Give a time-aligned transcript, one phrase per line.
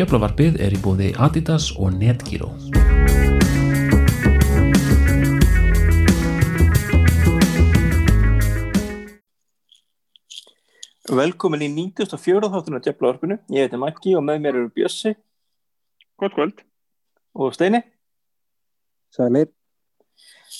[0.00, 2.46] Djöflavarpið er í bóði Adidas og Netgyro.
[11.10, 12.48] Velkomin í 94.
[12.48, 13.36] þáttun á Djöflavarpinu.
[13.52, 15.12] Ég heiti Maggi og með mér eru Bjössi
[16.16, 16.64] Gott kvöld.
[17.34, 17.82] og Steini.
[19.12, 19.59] Sælir.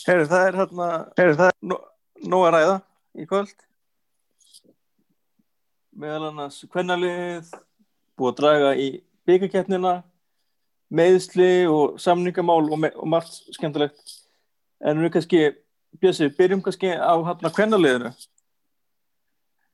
[0.08, 0.86] Herru, það er hérna,
[1.18, 1.76] herru, það er nó,
[2.32, 2.76] nóg að ræða
[3.20, 3.52] í kvöld.
[6.00, 7.50] Meðal annars kvennalið,
[8.18, 8.88] búið að draga í
[9.28, 9.94] byggakeppnina,
[10.96, 14.16] meðsli og samningamál og, me- og margt skemmtilegt.
[14.80, 15.42] En við kannski,
[16.00, 18.12] Bjössi, byrjum kannski á hérna kvennaliðinu.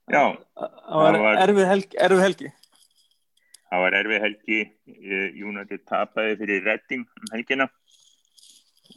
[0.08, 0.22] Já,
[0.56, 1.98] Það var, erfið helgi.
[2.06, 2.48] Erfið helgi.
[3.68, 4.60] það var erfið helgi.
[5.44, 7.66] United tapaði fyrir Redding um helgina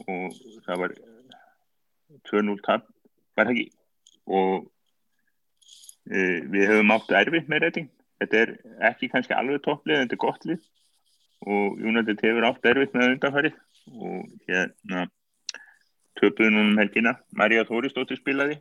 [0.06, 0.94] og það var
[2.30, 2.86] 2-0 tap
[3.38, 3.68] var ekki?
[4.30, 4.66] Og
[6.10, 7.88] e, við höfum átt erfið með Redding.
[8.20, 8.52] Þetta er
[8.90, 10.60] ekki kannski alveg topplið, þetta er gott lið.
[11.46, 13.56] Og United hefur átt erfið með undanfærið
[13.96, 15.06] og hérna
[16.20, 17.16] töpuðu núna um helgina.
[17.36, 18.60] Marja Þórisdóttir spilaði.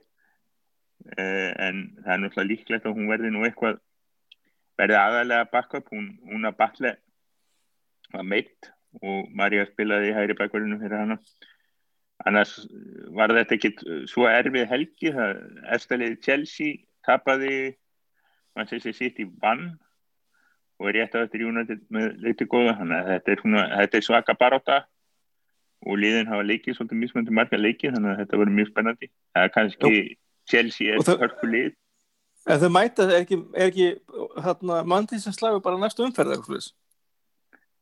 [1.17, 3.79] Eh, en það er náttúrulega líklegt að hún verði nú eitthvað
[4.79, 6.91] verði aðalega backup, hún, hún að batle
[8.13, 8.71] var meitt
[9.03, 11.17] og Marja spilaði í hægri backverðinu fyrir hana
[12.27, 12.55] annars
[13.15, 15.37] var þetta ekkit svo erfið helgi það
[15.75, 16.73] eftirliði Chelsea
[17.07, 17.53] tapaði
[18.57, 19.77] Manchester City vann
[20.79, 23.97] og er rétt á eftir United með leiti góða þannig að þetta er, svona, þetta
[23.99, 24.77] er svaka baráta
[25.87, 29.09] og liðin hafa leikið svolítið mismöndi marga leikið þannig að þetta verður mjög spennandi.
[29.35, 29.91] Það er kannski
[30.49, 31.69] Chelsea er þau- hörku lið.
[32.49, 33.87] En þau mæta, er ekki, er ekki
[34.43, 36.69] hérna, manntið sem slagur bara næstu umferð eitthvað slúðis?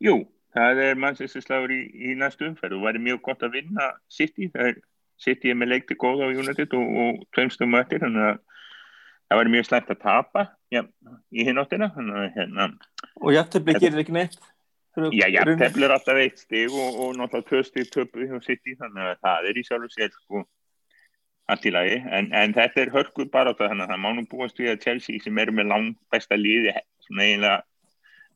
[0.04, 0.16] Jú,
[0.58, 1.80] það er Manchester slagur í,
[2.12, 2.78] í næstu umferð.
[2.80, 4.82] Og væri mjög gott að vinna City, það er
[5.22, 8.38] City er með leikti góð á United og, og tveimstum eftir, þannig að
[9.28, 10.84] það væri mjög slæmt að tapa já,
[11.34, 11.90] í hináttina,
[12.36, 12.70] hérna,
[13.22, 14.38] Og Þetta- gerir ekki neitt?
[15.14, 19.12] Já, fyrir- teflur alltaf eitt stig og, og náttúrulega tvö stig töpu hjá City, þannig
[19.12, 20.46] að það er í sjálfu sér sko
[21.48, 24.58] allt í lagi, en, en þetta er hörku bara þannig að það má nú búast
[24.60, 26.74] við að Chelsea sem eru með langt besta liði
[27.06, 27.62] svona eiginlega,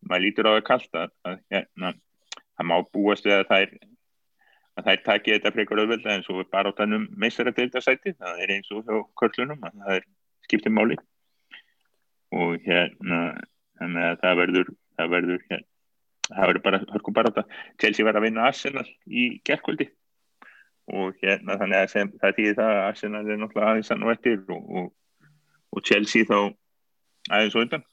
[0.07, 1.91] maður lítur á það að, að hérna,
[2.61, 3.71] það má búast við að þær
[4.79, 8.43] að þær taki þetta frekar auðvelda en svo er bara á tannum meistara deildasæti, það
[8.43, 10.05] er eins og hjá körlunum, að það er
[10.47, 10.97] skiptið máli.
[12.31, 13.19] Og hérna
[13.81, 15.67] þannig að það verður það verður hérna
[16.31, 19.89] það verður bara hörku bara þetta Chelsea var að vinna Arsenal í gerkvöldi
[20.91, 24.13] og hérna þannig að sem, það þýðir það að Arsenal er náttúrulega aðeins hann og
[24.13, 24.87] eftir og, og,
[25.75, 26.37] og Chelsea þá
[27.31, 27.85] aðeins og undan.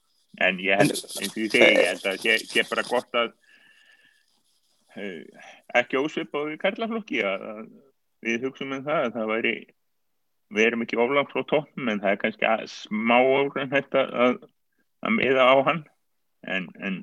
[0.45, 3.33] En ég held, eins og ég segi, ég held að ég, ég bara gott að
[5.79, 7.67] ekki ósvip á við karlaflokki að, að
[8.27, 9.55] við hugsaum um það að það væri
[10.57, 14.39] við erum ekki oflangt frá toppum en það er kannski að, smá ágrunn þetta að,
[15.05, 15.83] að miða á hann
[16.49, 16.99] en, en,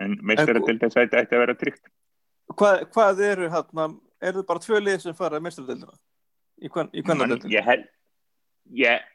[0.00, 1.90] en meistara til þess að þetta ætti að vera tryggt
[2.54, 3.88] Hvað, hvað eru hérna,
[4.20, 5.94] eru það bara tvö lið sem fara í meistaradeildina?
[6.60, 7.54] Í, hvern, í Man, kvennadeildina?
[7.54, 7.86] ég held
[8.78, 9.10] ég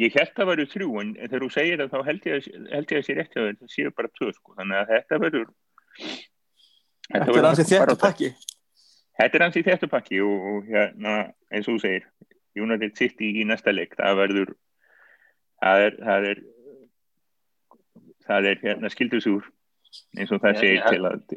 [0.00, 2.94] ég held að verður þrjú en þegar þú segir það þá held ég að, held
[2.94, 5.52] ég að sé rétt að það séu bara tvö sko þannig að þetta verður
[5.98, 8.30] Þetta er ansið þéttu pakki.
[9.20, 11.16] þetta er ansið þéttu pakki og, og hérna
[11.52, 12.06] eins og þú segir
[12.58, 14.54] United City í næsta leik það verður
[15.62, 16.44] það er það er,
[18.28, 19.50] það er hérna skildusúr
[20.18, 21.36] eins og það segir til að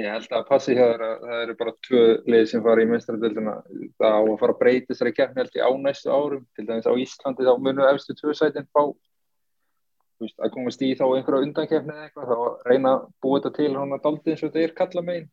[0.00, 3.56] Ég held að passi hjá að það eru bara tvö lið sem fara í meistaradöldina.
[4.00, 6.44] Það á að fara að breyta þessari keppni held ég á næstu árum.
[6.56, 8.84] Til dæmis á Íslandi þá munu efstu tvö sætin fá
[10.24, 12.30] veist, að komast í þá einhverja undankeppni eða eitthvað.
[12.30, 15.28] Þá að reyna að búa þetta til svona daldið eins og þetta er kalla megin.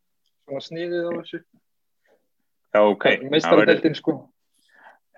[0.47, 1.39] Svona sniðið á þessu.
[2.77, 4.13] já, ok, Meistaradeldin sko.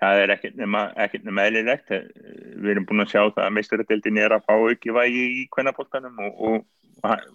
[0.00, 4.20] það er ekkert nema, ekkert nema eðlilegt við erum búin að sjá það að meistaradeildin
[4.22, 6.62] er að fá ekki vægi í kvennabóltanum og, og,
[7.04, 7.26] og,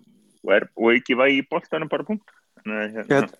[0.41, 3.35] og, er, ekki vægi í boltanum bara punkt þannig að hérna, veit.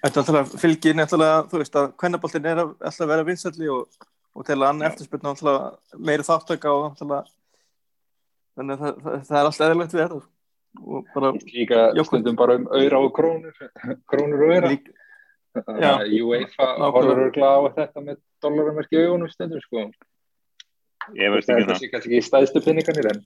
[0.00, 4.06] Þetta náttúrulega fylgir náttúrulega, þú veist að kvennaboltin er að- alltaf að vera vinsælli og,
[4.32, 7.22] og til að eftirspyrna náttúrulega meiri þáttaka og náttúrulega
[8.60, 10.20] þannig að það, það, það er alltaf eðlilegt við þetta
[10.80, 13.56] og bara Líka stundum bara um auðra og krónur.
[14.10, 14.74] Krónur og auðra.
[16.20, 19.88] UEFA horfur örgla á þetta með dollaramerki í augunum stundum sko.
[21.18, 23.22] ég veist ekki Þetta það sé kannski ekki stæðstu pinninganir en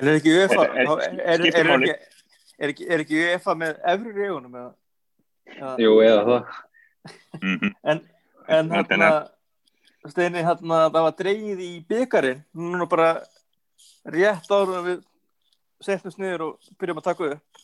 [0.00, 1.92] en er ekki UEFA Er- er- þá er, er, er, er, ekki,
[2.58, 4.72] er, ekki, er ekki UEFA með efri regunum eða,
[5.78, 6.58] Jú, eða það.
[7.38, 8.02] mm en,
[8.48, 9.12] en Þetta er hérna
[10.10, 13.12] Steini hérna það var dreigið í byggarinn núna bara
[14.04, 15.02] rétt árum við
[15.84, 17.62] setnumst niður og byrjum að taka upp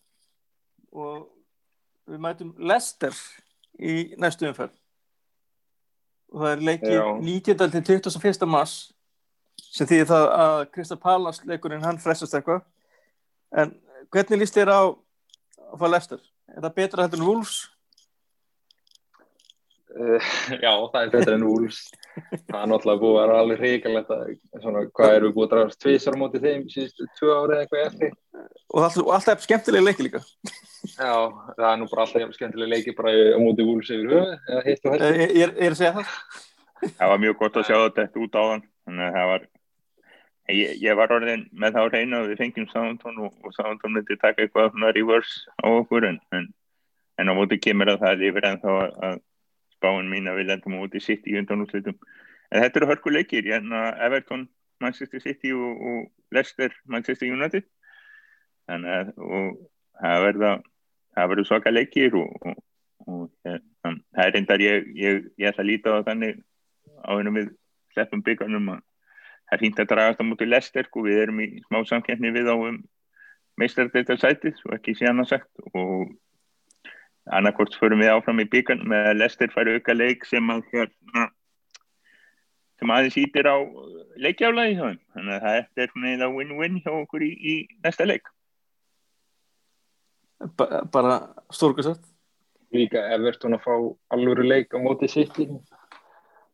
[0.91, 1.29] og
[2.11, 3.17] við mætum Lester
[3.79, 4.75] í næstu umferð
[6.31, 7.05] og það er leikið Já.
[7.27, 7.71] 19.
[7.71, 8.49] til 21.
[8.51, 8.75] mars
[9.71, 12.65] sem því það að Krista Pallas leikurinn hann frestast eitthvað
[13.61, 13.75] en
[14.11, 14.81] hvernig líst þér á
[15.71, 16.23] að fá Lester?
[16.51, 17.59] Er það betra heldur en Wolves?
[19.91, 20.31] Uh,
[20.65, 21.85] já, það er betra en Wolves.
[22.11, 25.53] Það er náttúrulega búið að vera alveg hrigalegt að, svona, hvað erum við búið að
[25.55, 28.17] draga tvisar á móti þeim síðustu tvö árið eða eitthvað eftir.
[28.75, 30.23] og alltaf, og alltaf skemmtilega leiki líka
[30.91, 31.15] Já,
[31.55, 34.91] það er nú bara alltaf skemmtilega leiki bara á móti Wolves yfir höfuð, eða hitt
[34.91, 35.21] og ég, hætt.
[35.21, 38.43] ég, ég er að segja það það var mjög gott að sjá þetta út á
[38.43, 39.49] þann þannig að það var
[40.55, 44.19] ég, ég var orðin með þá reyna og við fengjum Southampton og, og Southampton myndi
[44.21, 46.49] taka eitthvað svona reverse á okkur en, en,
[47.21, 49.21] en á móti kemur að það er yfir en þá að,
[49.81, 51.97] að spáin mín að við lendum á móti City í undan úrslitum
[52.51, 54.49] en þetta eru hörkuleikir hérna Everton,
[54.81, 57.65] Manchester City og, og Leicester, Manchester United.
[58.69, 59.57] Þannig að
[60.01, 60.53] það verða
[61.15, 62.61] það verður svaka leikir og, og,
[63.07, 66.39] og hérna, það er reyndar ég, ég, ég ætla að líta á þannig
[67.03, 67.51] á hennum við
[67.95, 71.49] sleppum byggarnum að það er fínt að dragast á móti Lester og við erum í
[71.67, 72.81] smá samkeppni við á um
[73.61, 76.13] meistardeittarsætið og ekki síðan að sagt og
[77.27, 81.27] annarkort förum við áfram í byggarnum með að Lester færi auka leik sem að hérna
[82.81, 83.57] sem aðeins ítir á
[84.17, 88.31] leikjálaði þannig að það er svona eða win-win hjá okkur í, í næsta leik.
[90.57, 91.19] Ba bara
[91.53, 92.07] stórkvæsett
[92.73, 93.75] Líka Everton að fá
[94.15, 95.49] alvöru leik á móti City.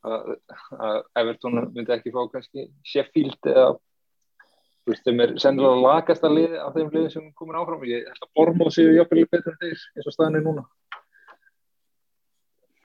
[0.06, 0.36] Að,
[0.80, 3.74] að Everton myndi ekki fá kannski Sheffield eða
[4.86, 7.82] þú veist, þeim er sennilega lagast að liði af þeim liðin sem komin áfram.
[7.90, 10.62] Ég held að Bormóð séu jafnvel betur en þeir eins og staðan er núna.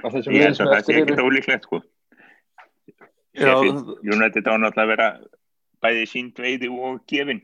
[0.02, 1.82] Af þessum ég held að það sé ekkert ólíklegt sko
[3.32, 5.06] United á náttúrulega að vera
[5.86, 7.40] bæði sínt veiði og gefin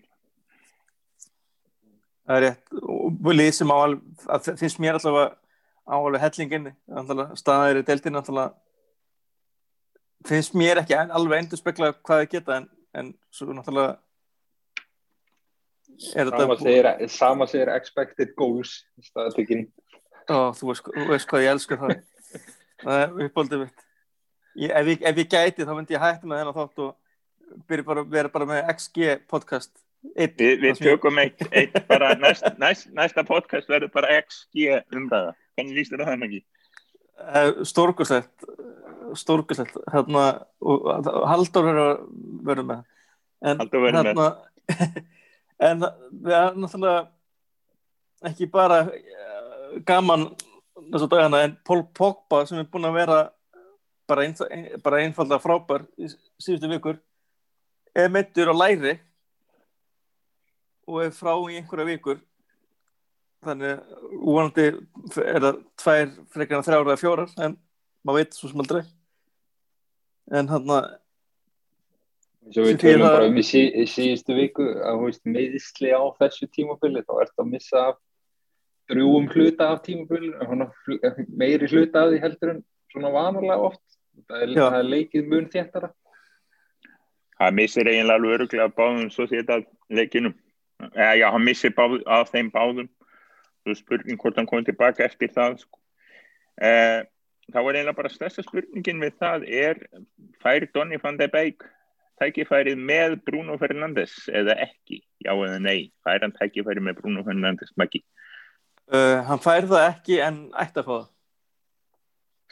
[2.28, 5.30] það er rétt og lið sem á að finnst mér allavega
[5.88, 6.68] á alveg hellingin
[7.40, 8.52] staðar í deildin allavega
[10.28, 12.68] finnst mér ekki en- alveg endur spekla hvað þið geta en,
[13.00, 13.96] en svo náttúrulega
[15.98, 19.66] Sama þetta segir, sama segir expected goals staðatökin.
[20.28, 21.94] Ó, þú, veist, veist hvað ég elskar það
[22.84, 23.84] það er uppáldið mitt
[24.58, 27.88] ég, ef, ég, ef ég gæti þá myndi ég hætti með þennan þátt og byrja
[27.88, 29.74] bara, vera bara með XG podcast
[30.14, 35.34] Einn, við, við tökum eitt, eitt bara næst, næst, næsta podcast verður bara XG umræða
[35.58, 36.44] hvernig líst á það ekki?
[37.18, 38.48] Eh, stórkurslegt
[39.18, 40.28] stórkurslegt hérna,
[40.62, 41.72] Halldór
[42.46, 42.82] verður með
[43.42, 45.14] en, Halldór verður með.
[45.60, 45.82] En
[46.12, 47.08] við erum náttúrulega
[48.28, 50.28] ekki bara eh, gaman
[50.92, 53.20] þessu dagana en Pól Pogba sem er búin að vera
[54.08, 54.36] bara, ein,
[54.84, 56.10] bara einfallega frábær í
[56.42, 57.00] síðustu vikur
[57.98, 58.98] er meittur á læri
[60.88, 62.20] og er frá í einhverja vikur.
[63.44, 63.82] Þannig
[64.18, 64.68] úvanandi
[65.22, 67.58] er það tvær frekar en þrjára eða fjórar en
[68.08, 68.84] maður veit svo sem aldrei.
[70.32, 70.88] En hann að
[72.54, 75.06] Svo við Sem þýðir tölum að- bara um í, sí, í síðustu viku að þú
[75.08, 77.98] veist, meðisli á þessu tímabili þá ertu að missa af
[78.90, 80.32] drjúum hluta af tímabili
[81.36, 82.64] meiri hluta af því heldur en
[82.94, 83.82] svona vanalega oft.
[84.30, 85.90] Það er, það er leikið mun þéttara.
[87.40, 89.60] Hann missir eiginlega alveg öruglega báðum svo þetta
[89.94, 90.34] leikinum
[90.94, 92.88] eða já, hann missir báð, af þeim báðum.
[93.66, 95.80] Svo spurning hvort hann kom tilbaka eftir það sko.
[96.62, 97.04] eh,
[97.52, 99.84] þá er eiginlega bara stærsta spurningin við það er
[100.42, 101.62] fær Donny van de Beek
[102.22, 105.92] tækifærið með Bruno Fernandes eða ekki, já eða nei?
[106.06, 108.02] Fær hann tækifærið með Bruno Fernandes Maggi,
[108.92, 111.08] uh, hann fær það ekki en ætti að fá það.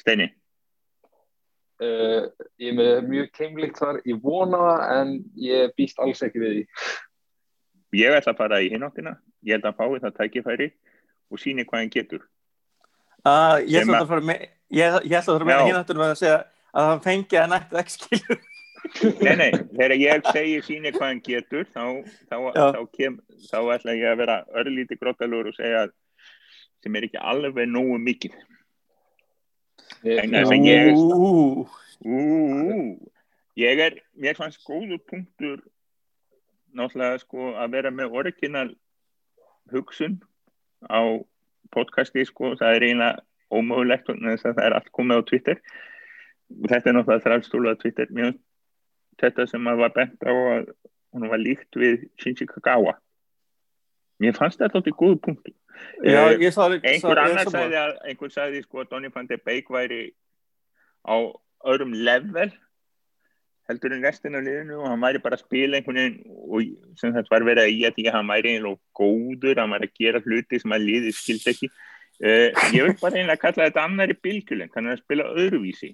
[0.03, 0.29] Steini?
[1.75, 2.29] Uh,
[2.61, 6.63] ég með mjög keimlikt þar ég vona það en ég býst alls ekki við því.
[7.99, 9.17] Ég ætla að fara í hináttina.
[9.43, 10.69] Ég held að fái það tækifæri
[11.31, 12.23] og síni hvað hann getur.
[13.25, 16.19] Uh, ég ætla að- fara með ég, ég ætla að fara með aftur með að
[16.21, 16.37] segja
[16.75, 18.43] að hann fengi að nætti ekki skilur
[18.85, 21.83] Nei, nei, þegar ég segi síni hvað hann getur þá,
[22.29, 23.15] þá, þá, kem,
[23.49, 25.93] þá ætla ég að vera örlíti grótalur og segja að
[26.85, 28.35] sem er ekki alveg nógu mikið.
[30.05, 31.65] En það sem ég- Ú,
[32.05, 32.19] Ú,
[33.57, 35.63] ég er, mér fannst góður punktur
[36.75, 38.69] náttúrulega sko að vera með original
[39.71, 40.19] hugsun
[40.85, 41.01] á
[41.73, 45.61] podcasti sko, það er eiginlega ómögulegt þess að það er allt komið á Twitter.
[46.53, 48.44] Og þetta er náttúrulega þrælstúla á Twitter finnst
[49.21, 50.69] þetta sem að var bent á að
[51.15, 52.97] hún var líkt við Shinji Kagawa
[54.21, 55.55] mér fannst þetta alltaf góður punktur.
[56.03, 59.37] Já, Eh, ég sagði einhver annar sagði að einhver sagði sko að Donny van de
[59.37, 60.13] Beek væri
[61.03, 61.15] á
[61.67, 62.51] öðrum level
[63.67, 67.11] heldur en restin af liðinu og hann væri bara að spila einhvern veginn og sem
[67.11, 69.99] þetta var verið að í að því að hann væri einhverjum góður, hann væri að
[69.99, 71.71] gera hluti sem að liðið skildi ekki.
[72.15, 75.89] Uh, ég vil bara einlega kalla þetta annari bylgjuleng, hann er að spila öðruvísi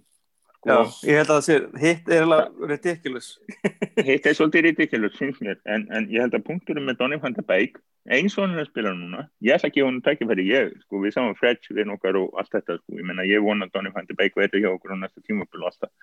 [0.61, 3.29] Já, sko, ég held að það sé, hitt er alveg ridiculous.
[4.07, 7.33] hitt er svolítið ridiculous finnst mér, en, en ég held að punkturum með Donny van
[7.33, 7.79] de Beek,
[8.13, 11.01] eins og hann er að spila núna, ég ætla að gefa hann tækifæri ég, sko,
[11.01, 14.09] við sáum Fredge við nokkar og allt þetta, sko, ég menna ég vona Donny van
[14.09, 15.93] de Beek verður hjá okkur á næsta tímabil og allt það.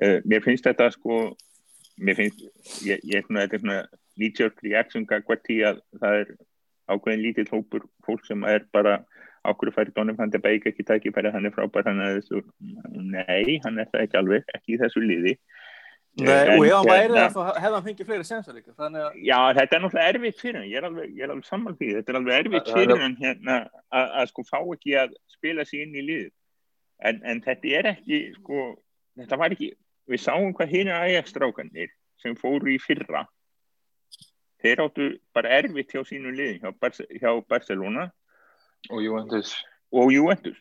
[0.00, 1.18] Uh, mér finnst þetta, sko,
[1.98, 2.46] mér finnst,
[2.86, 3.80] ég, ég svona, þetta er svona
[4.20, 6.32] knee-jerk reaction gagvart því að það er
[6.90, 9.00] ákveðin lítill hópur fólk sem er bara
[9.46, 13.58] ákveður færi Donny van de Beek ekki tækifæri, hann er frábær, hann er þessu, nei,
[13.64, 15.36] hann er það ekki alveg, ekki í þessu liði.
[16.20, 18.72] Nei, En og hann væri hérna- það, þá hefði hann fengið fleiri sensa líka.
[18.76, 21.46] Þannig að, Já, þetta er náttúrulega erfitt fyrir hann, ég er alveg, ég er alveg
[21.48, 23.56] sammála því, þetta er alveg erfitt er- fyrir hann hérna
[23.94, 26.32] að, að sko fá ekki að spila sig inn í liðið.
[27.00, 28.66] En, en þetta er ekki, sko,
[29.16, 29.70] þetta var ekki,
[30.10, 33.24] við sáum hvað hinn er ægastrákanir sem fóru í fyrra.
[34.60, 38.10] Þeir áttu bara erfitt hjá sínu liðin, hjá, Barce hjá Barcelona
[38.88, 39.54] og Juventus
[39.92, 40.58] og Juventus.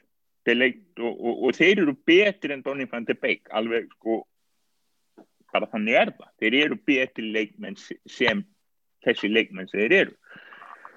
[0.49, 4.23] Leik, og, og, og þeir eru betri en Donny van de Beek, alveg sko,
[5.53, 6.29] bara þannig er það.
[6.41, 8.41] Þeir eru betri leikmenn se- sem
[9.05, 10.15] þessi leikmenn sem þeir eru.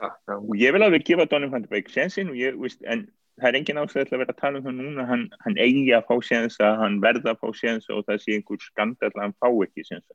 [0.01, 0.37] ja, ja.
[0.39, 3.05] Og ég vil alveg gefa Donny van de Beek sensin og ég, veist, en
[3.43, 5.93] það er engin ástæð til að vera að tala um það núna, hann, hann eigi
[5.99, 9.37] að fá sensa, hann verða að fá sensa og það sé einhver skandal að hann
[9.37, 10.15] fá ekki sensa.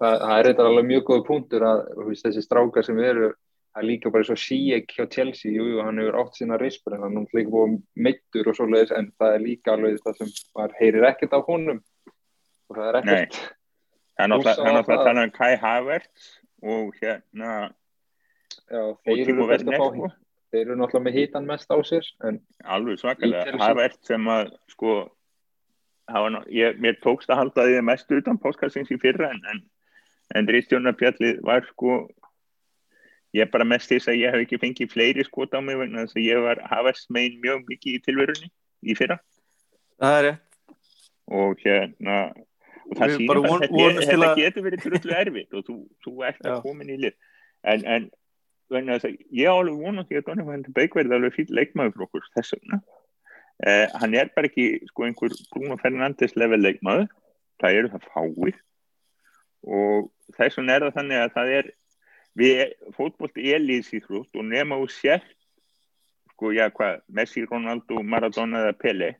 [0.00, 3.34] það, það er eitthvað alveg mjög góð punktur að veist, þessi strákar sem eru
[3.76, 5.52] það er líka bara svo síek hjá Chelsea.
[5.52, 7.74] Jú, jú, hann hefur átt sína rispur en hann er líka búið
[8.06, 11.82] meittur og svoleiðis en það er líka alveg það sem maður heyrir ekkert á honum.
[12.70, 13.40] Og það er ekkert.
[14.16, 16.30] Það er náttúrulega Rússa það er náttúrulega að Kai Havertz
[16.64, 20.10] og hérna já, þeir, eru best að fá, sko.
[20.54, 23.58] þeir eru náttúrulega með hitan mest á sér en alveg svakalega.
[23.60, 24.98] Havertz sem að sko
[26.08, 29.66] ná- ég, mér tókst að halda því mest utan póskastins í fyrra en, en,
[30.32, 32.06] en Ristjónarfjallið var sko
[33.34, 36.04] ég er bara mest þess að ég hef ekki fengið fleiri skot á mig vegna
[36.04, 38.50] þess að ég var Havertz megin mjög mikið í tilverunni
[38.86, 39.18] í fyrra.
[40.00, 40.42] Það er rétt.
[41.26, 42.16] og hérna
[42.86, 46.60] og það sýnir að þetta, þetta getur verið drullu erfitt og þú, þú ert að
[46.62, 47.16] koma inn í lið.
[47.66, 48.06] En, en
[48.72, 51.34] vegna þess að ég á alveg vona því að Donny van de Beek verði alveg
[51.34, 52.80] fýll leikmaður fyrir okkur þess vegna.
[53.56, 57.08] Uh, hann er bara ekki sko einhver Bruno Fernandes level leikmaður.
[57.62, 58.60] Það eru það fáir.
[59.66, 61.72] Og þess vegna er það þannig að það er
[62.36, 65.24] við, fótbolt er liðsýþrótt og nema úr sér
[66.36, 69.14] sko já hvað, Messi, Ronaldo, Maradona eða Pele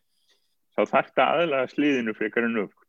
[0.76, 2.82] þá þarf það aðlaga sliðinu frekar en öfugt.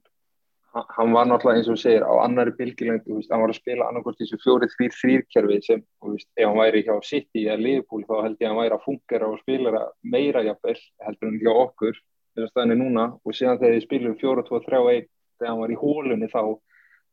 [0.76, 4.20] Hann- hann var náttúrulega eins og segir á annari veist, hann var að spila annarkort
[4.20, 8.16] þessu fjórið þrýr þrýr kerfi sem, veist, ef hann væri hjá City eða Liverpool þá
[8.24, 11.96] held ég að hann væri að fungera og spilara meira jafnvel heldur en hjá okkur
[12.36, 13.06] þess að staðinni núna.
[13.24, 15.08] Og síðan þegar þið spilum 4-2-3-1
[15.40, 16.42] þegar hann var í hólunni þá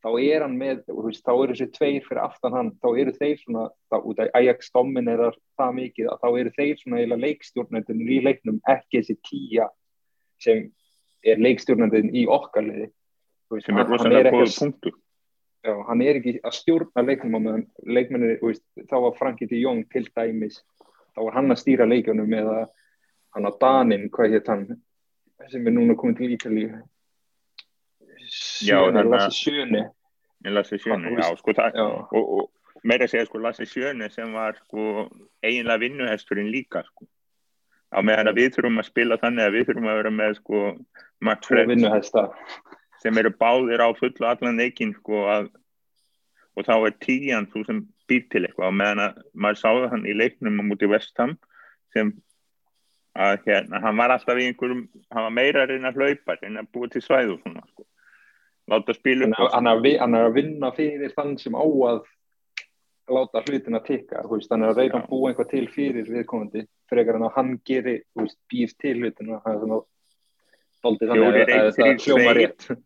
[0.05, 3.39] þá er hann með, veist, þá eru þessi tveir fyrir aftan hann, þá eru þeir
[3.41, 8.19] svona þá, út af Ajax dominerar það mikið þá eru þeir svona eiginlega leikstjórnendin í
[8.27, 9.71] leiknum, ekki þessi tíja
[10.45, 10.67] sem
[11.25, 12.91] er leikstjórnendin í okkar liði.
[13.49, 14.97] Þú veist, sem er rosalega góð punktur.
[15.65, 19.63] Já, hann er ekki að stjórna leiknum á meðan leikmennir, veist, þá var Frankie de
[19.63, 20.61] Jong til dæmis,
[21.17, 22.67] þá var hann að stýra leikjunum eða
[23.33, 24.67] hann á Danin, hvað hétt hann,
[25.49, 26.83] sem er núna komin til Ítalíu
[29.35, 29.85] Sjöni.
[30.45, 32.51] En Lasse Sjöne, Hann- já sko það Já, og, og
[32.85, 35.09] meira segja sko Lasse Sjöne sem var sko
[35.43, 37.07] eiginlega vinnuhesturinn líka sko.
[37.95, 40.63] Á meðan að við þurfum að spila þannig að við þurfum að vera með sko
[41.25, 42.25] Max tvo Fred vinnuhesta.
[43.03, 45.51] sem eru báðir á fullu allan leikin sko að
[46.57, 48.69] og þá er tíjan þú sem býr til eitthvað.
[48.69, 51.39] Og meðan að maður sáði hann í leiknum á múti Vestham
[51.95, 52.13] sem
[53.15, 56.63] að hérna, hann var alltaf í einhverjum hann var meira að reyna að hlaupa reyna
[56.65, 57.87] að búa til svæðu svona sko
[58.71, 59.83] láta spila hann, er að
[60.29, 62.05] að vinna fyrir þann sem á að
[63.13, 66.63] láta hlutina tikka, þú veist, hann er að reyna að búa eitthvað til fyrir viðkomandi
[66.89, 67.99] frekar en að hann geri,
[68.49, 68.95] býr til
[71.03, 72.41] er þannig Fjórir, að- að hljóma tveir.
[72.41, 72.83] rétt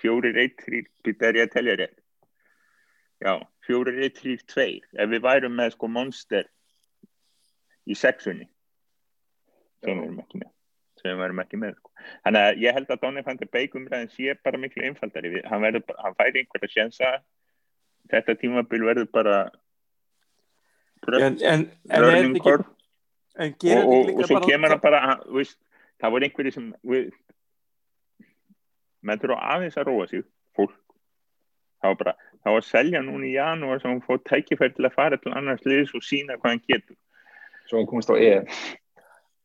[0.00, 1.98] fjórir, eitt, þrýr, býta er ég að telja rétt.
[3.20, 3.34] Já,
[3.66, 4.86] fjórir, eitt, þrýr, tveir.
[4.96, 6.46] Ef við værum með sko monster
[7.84, 8.46] í sexunni,
[9.84, 10.52] sem við erum ekki með,
[11.00, 11.74] sem við erum ekki með.
[11.80, 11.90] Sko.
[12.26, 15.32] Þannig að ég held að Donny van der Beek umræðin sé bara miklu einfaldari.
[15.48, 17.10] Hann, verður, bara- hann færi einhverja sjensa,
[18.12, 19.40] þetta tímabil verður bara
[21.08, 25.56] En, en, en, en og, og, og líka svo bara kemur hann bara hann- veist,
[26.02, 26.66] það voru einhverju sem
[29.08, 30.24] menn þurfa aðeins að róa sig
[30.58, 30.74] fólk
[31.80, 34.88] það var bara, það var að selja núna í janúar sem hann fóð tækifæri til
[34.90, 36.98] að fara til annars liðs og sína hvað hann getur
[37.70, 38.50] svo hann komist á EM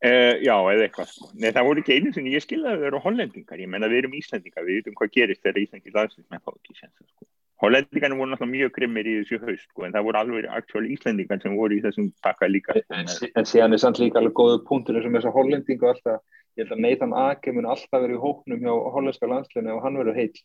[0.03, 1.29] uh, já, eða eitthvað sko.
[1.39, 4.03] Nei, það voru ekki einu sinni, ég skilði að það eru hollendingar ég menna við
[4.03, 7.29] erum Íslendingar, við veitum hvað gerist þegar Íslendingar landsins menn fá ekki séns sko.
[7.63, 11.39] Hollendingarnir voru náttúrulega mjög grimmir í þessu haust sko, en það voru alveg actual Íslendingar
[11.41, 14.59] sem voru í þessum pakka líka sko, En, en síðan er samt líka alveg góðu
[14.67, 16.19] punktur eins og með þessa hollendingu alltaf,
[16.59, 20.01] ég held að Nathan Ake mun alltaf verið í hóknum hjá hollenska landslinu og hann
[20.01, 20.43] verður heill.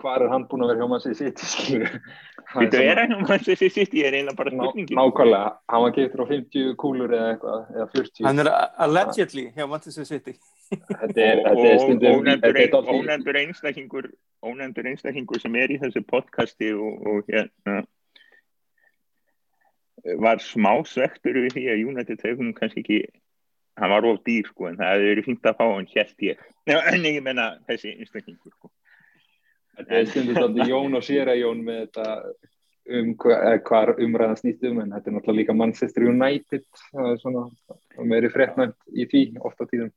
[0.00, 1.42] Hvar er hann búinn að vera hjá mann sér sitt,
[2.52, 4.96] Þetta er ekki um hans þessi sitt, ég er eiginlega bara Ná, spurningin.
[4.98, 8.50] nákvæmlega, hann var getur á 50 kúlur eða eitthvað, eða 40 Hann er
[8.86, 10.34] allegedly hjá Manchester City.
[10.72, 14.10] þetta er, og, er er ónefndur einstaklingur
[14.42, 17.82] ónefndur einstaklingur sem er í þessu podcasti og, og hérna
[20.22, 23.02] var smá svektur við því að United hefum kannski ekki
[23.80, 26.40] hann var of dýr sko en það hefði verið fínt að fá hann held ég.
[26.68, 28.72] En ég menna þessi einstaklingur sko
[29.82, 32.06] þetta er stundum dálítið Jón og Sýra Jón með þetta
[32.92, 37.20] um hva, hvar umræðan snýst um en þetta er náttúrulega líka Manchester United það er
[37.22, 37.44] svona
[38.10, 39.92] meiri fréttnæmt í því ofta tíðum.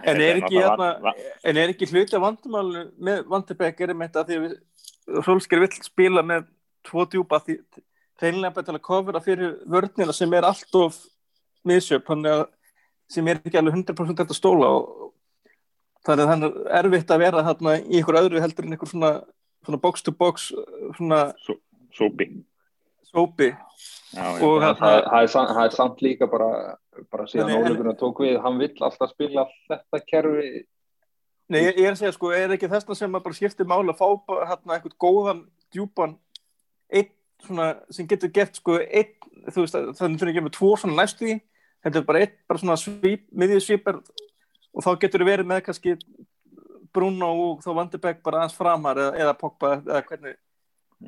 [0.00, 1.12] En er ekki, hérna,
[1.44, 5.82] en er ekki hluti af vandamálu með Vandebæk er um þetta því að Solskjær vill
[5.84, 6.46] spila með
[6.86, 7.58] tvo djúpa því
[8.20, 10.96] reynilega til að kofra fyrir vörnina sem er allt of
[11.66, 12.46] misjöp að
[13.10, 15.09] sem er ekki alveg 100% hægt að stóla og
[16.06, 19.12] þannig að það er erfitt að vera þarna í ykkur öðru heldur en ykkur svona,
[19.66, 20.50] svona box to box
[20.96, 21.24] svona
[21.96, 22.30] sópi
[23.10, 23.50] sópi
[24.10, 24.42] Já, já.
[24.42, 26.50] og það, það, það, er samt, það er samt líka bara,
[27.12, 30.48] bara síðan ólöfuna tók við hann vill alltaf spila þetta kerfi.
[31.50, 34.00] Nei, ég, er að segja sko, er ekki þessna sem að bara skiptir máli að
[34.00, 36.16] fá hérna eitthvað góðan, djúpan
[36.90, 37.12] einn
[37.46, 39.14] svona sem getur gert sko einn,
[39.46, 41.38] þú veist, það þurfir ekki með tvo svona næstu í,
[41.86, 44.02] þetta er bara einn bara svona svip, miðið svipar
[44.74, 45.96] og þá getur þið verið með kannski
[46.94, 50.36] Bruno og þá Vandebæk bara aðeins framar eða, eða Pogba eða hvernig,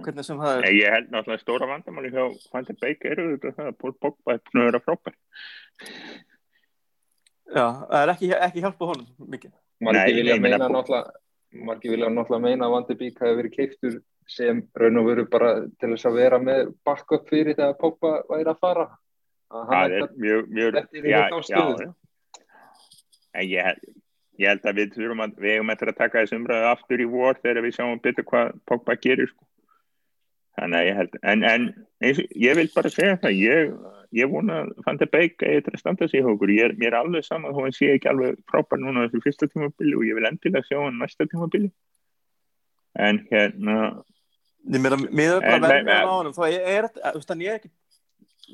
[0.05, 0.67] hvernig sem það er.
[0.67, 4.43] Nei, ég held náttúrulega stóra vandamáli hjá Fandi Beik eru þetta það að Pogba er
[4.47, 5.17] búin að vera frábær.
[7.53, 9.53] Já, það er ekki, ekki hjálpa honum mikið.
[9.83, 13.99] Margir Nei, vilja meina- náttúrulega margir vilja náttúrulega meina að Vandi Bík hafi verið keiftur
[14.31, 18.55] sem raun og veru bara til þess að vera með backup fyrir þegar Pogba væri
[18.55, 18.87] að fara.
[19.53, 21.19] Að hann það er mjög, mjög já,
[21.51, 21.91] já, já.
[23.35, 23.81] En ég,
[24.41, 27.09] ég held að við þurfum að við eigum eftir að taka þessu umræðu aftur í
[27.13, 29.47] vor þegar við sjáum betur hvað Pogba gerir sko.
[30.59, 31.67] þannig að ég held en, en
[32.05, 33.71] eins, ég vil bara segja það ég,
[34.21, 36.93] ég vona að Fandi Beik eigi til að standa sig hjá okkur, ég er, mér
[36.93, 40.29] er alveg saman hann sé ekki alveg frábær núna þessu fyrsta tímabili og ég vil
[40.29, 41.71] endilega sjá hann næsta tímabili.
[43.01, 43.77] En hérna
[44.69, 47.57] meina, miðað við bara verðið en- á honum, þá er, er, þú veist, ég er
[47.63, 47.71] ekki,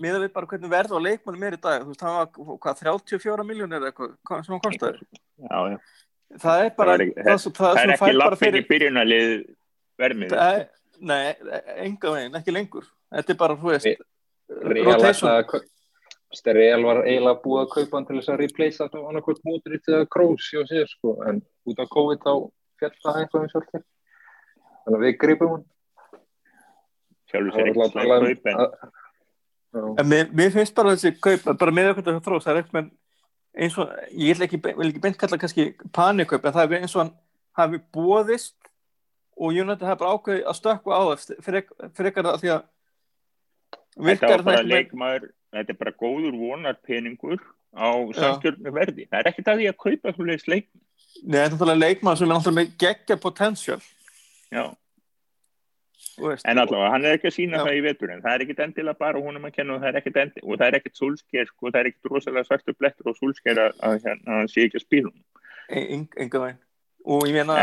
[0.02, 2.82] miðað við bara hvernig verð á leikmannum er í dag, þú veist, hann var, hvað,
[2.82, 5.08] 34 miljónir eða eitthvað, hvað sem hann kostaði.
[5.44, 5.78] já, já.
[6.42, 9.30] Það er bara, Það er það, það, það, það er ekki lappin í byrjunalið
[9.98, 10.66] vermið það er,
[11.10, 11.20] nei,
[11.86, 12.88] enga veginn, ekki lengur.
[13.16, 14.06] Þetta er bara, þú veist,
[14.48, 15.64] Real rotation.
[16.56, 19.94] Real var eiginlega búið að kaupa hann til þess að replacea þetta annarkvæmt mótrið til
[19.96, 22.32] að krós hjá sér sko en út af COVID þá
[22.80, 23.84] fjall það eitthvað um sjálfur
[24.84, 25.64] þannig að við gripum hann
[27.32, 28.92] sjálfur Það sér ekki alltaf slæm talað um kaup
[29.74, 32.62] en að- mér, mér finnst bara þessi kaup, bara með okkur þetta þróst, það er
[32.62, 32.90] eitthvað
[33.58, 36.96] eins og, ég vil ekki, vil ekki beint kalla kannski panikaup, en það er eins
[36.96, 37.14] og hann
[37.58, 38.54] hafi bóðist
[39.38, 41.64] og United hafi bara ákveðið að stökkva á það fyrir,
[42.10, 42.62] ekkar það því að
[43.98, 47.40] þetta var það bara leikmaður þetta er bara góður vonarpeningur
[47.76, 49.08] á samstjórnu verði.
[49.08, 50.68] Það er ekkert að því að kaupa þú leiðist leik
[51.24, 53.80] Nei, þetta er leikmann sem er náttúrulega með geggja potential,
[54.54, 54.64] já.
[56.18, 57.64] En allavega, hann er ekki að sína Já.
[57.66, 59.98] það í vetur en það er ekkert endilega bara húnum að kenna og það er
[60.00, 61.72] ekkert, endi, og það er súlsker sko,
[62.12, 65.12] rosalega svartu blettur og súlsker að, að, að, að hann sé ekki að spila
[65.68, 66.58] En.
[67.08, 67.58] Og ég meina,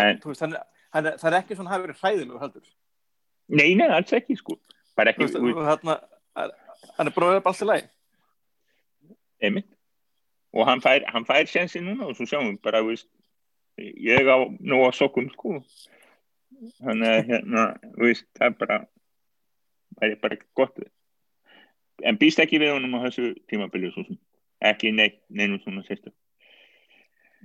[0.94, 2.68] það er ekki svona hafi verið hræðilegur heldur.
[3.48, 4.60] nei, nei, alls ekki sko
[4.96, 6.00] ekki, veist, og þarna,
[6.96, 7.88] hann er að vera allt í lagi.
[9.44, 9.72] einmitt
[10.56, 13.10] og hann fær, hann fær sensi núna og svo sjáum við bara, veist
[13.78, 15.58] ég á að sokkum sko
[16.82, 17.64] þannig að hérna,
[17.96, 18.78] þú veist, það er bara
[19.96, 20.80] það er bara gott.
[22.04, 24.18] En býst ekki við honum á þessu tímabili svo sem
[24.62, 26.12] ekki neitt, neinum svona sérstu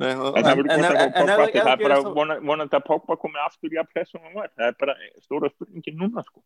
[0.01, 2.85] Nei, en það verður en- gott að en- fá Pogba það- er bara vonandi að
[2.87, 6.43] Pogba komi aftur í að pressa hann var, það er bara stóra spurningin núna sko.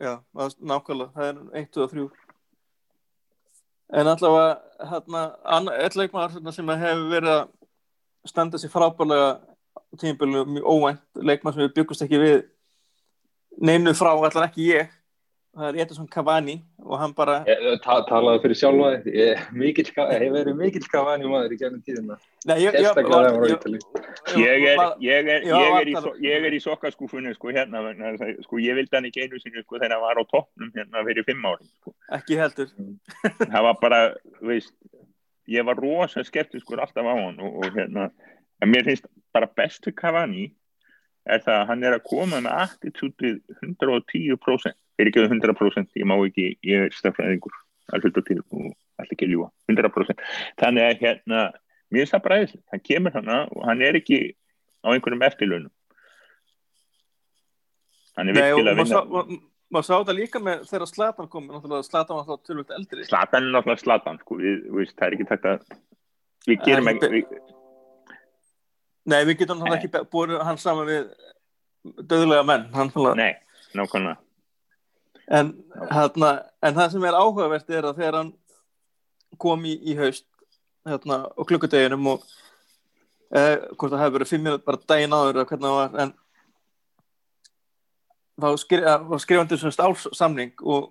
[0.00, 2.10] Já, nákvæmlega, það er 1, 2 og 3
[3.92, 4.60] en allavega
[4.90, 5.22] hérna,
[5.84, 7.48] eitt leikmaður hérna, sem hefur verið að
[8.30, 9.40] standa sér frábærlega
[9.76, 12.36] á tímabilinu, mjög óvænt leikmaður sem við byggust ekki við
[13.60, 14.98] neinu frá, allan ekki ég.
[15.52, 20.54] Það er Edison Cavani og hann bara Ég ta talaði fyrir sjálfa ég hef verið
[20.56, 22.16] mikill Cavani maður í gennum tíðina.
[22.48, 22.94] Nei, ég, ég, ég
[24.72, 25.44] er, er,
[25.82, 27.84] er, í, er sokkaskúfunni sko hérna,
[28.46, 31.28] sko ég vildi hann ekki einu sinni sko þegar hann var á toppnum hérna fyrir
[31.28, 31.92] fimm árum sko.
[32.16, 32.72] ekki heldur.
[33.42, 34.02] Það var bara,
[34.40, 34.72] veist
[35.52, 38.08] ég var rosa skeptiskur alltaf á hann og, og hérna,
[38.62, 40.46] en mér finnst bara bestu Cavani
[41.28, 46.16] er það að hann er að koma með attitútið 110% fyrir ekki 100% ég má
[46.18, 47.58] ekki, ég er stafræðingur
[47.92, 48.72] hluta til og
[49.02, 50.24] allir ekki ljúa 100%
[50.62, 51.44] þannig að hérna
[51.92, 54.18] mér finnst það bræðis, hann kemur hana og hann er ekki
[54.82, 55.72] á einhverjum eftirlaunum.
[58.18, 59.40] Hann er virkilega að vinna.
[59.72, 61.48] maður sá þetta líka með þegar Slatan kom,
[61.86, 63.06] Slatan var þá tölvöld eldri.
[63.08, 65.66] Slatan er náttúrulega Slatan sko, við, við, það er ekki að
[66.48, 67.22] við gerum ekki
[69.08, 71.08] Nei, við getum náttúrulega ekki búið hann saman við
[72.06, 73.32] döðlega menn, hann nei,
[73.74, 74.18] nákvæmlega.
[75.32, 75.50] En,
[75.90, 76.30] hérna,
[76.62, 78.32] en það sem er áhugavert er að þegar hann
[79.40, 80.26] kom í, í haust
[80.86, 82.24] hérna, og klukkudeginum og
[83.34, 86.14] eh, hvort það hefði verið fimm minút bara daginn áður var en
[88.42, 90.90] þá eh, var skrifandi sem stálsamning og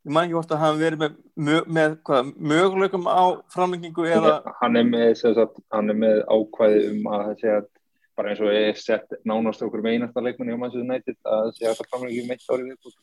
[0.00, 4.80] ég man ekki hvort að hafa verið með, með, hvað, möguleikum á framlengingu eða hann
[4.80, 7.68] er með, sagt, hann er með ákvæði um að að
[8.16, 11.68] bara eins og er sett nánast okkur með einasta leikmanni á Manchester United að sé
[11.68, 12.98] að það framlega um eitt árið viðbútt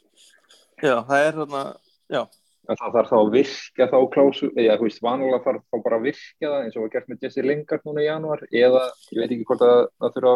[0.83, 1.63] já, það er hérna,
[2.13, 2.21] já,
[2.67, 5.99] að það þarf þá að virkja þá klásu eða þú veist, vanilega þarf þá bara
[5.99, 8.83] að virkja það eins og var gert með Jesse Lingard núna í januar eða,
[9.13, 10.35] ég veit ekki hvort að það þurfa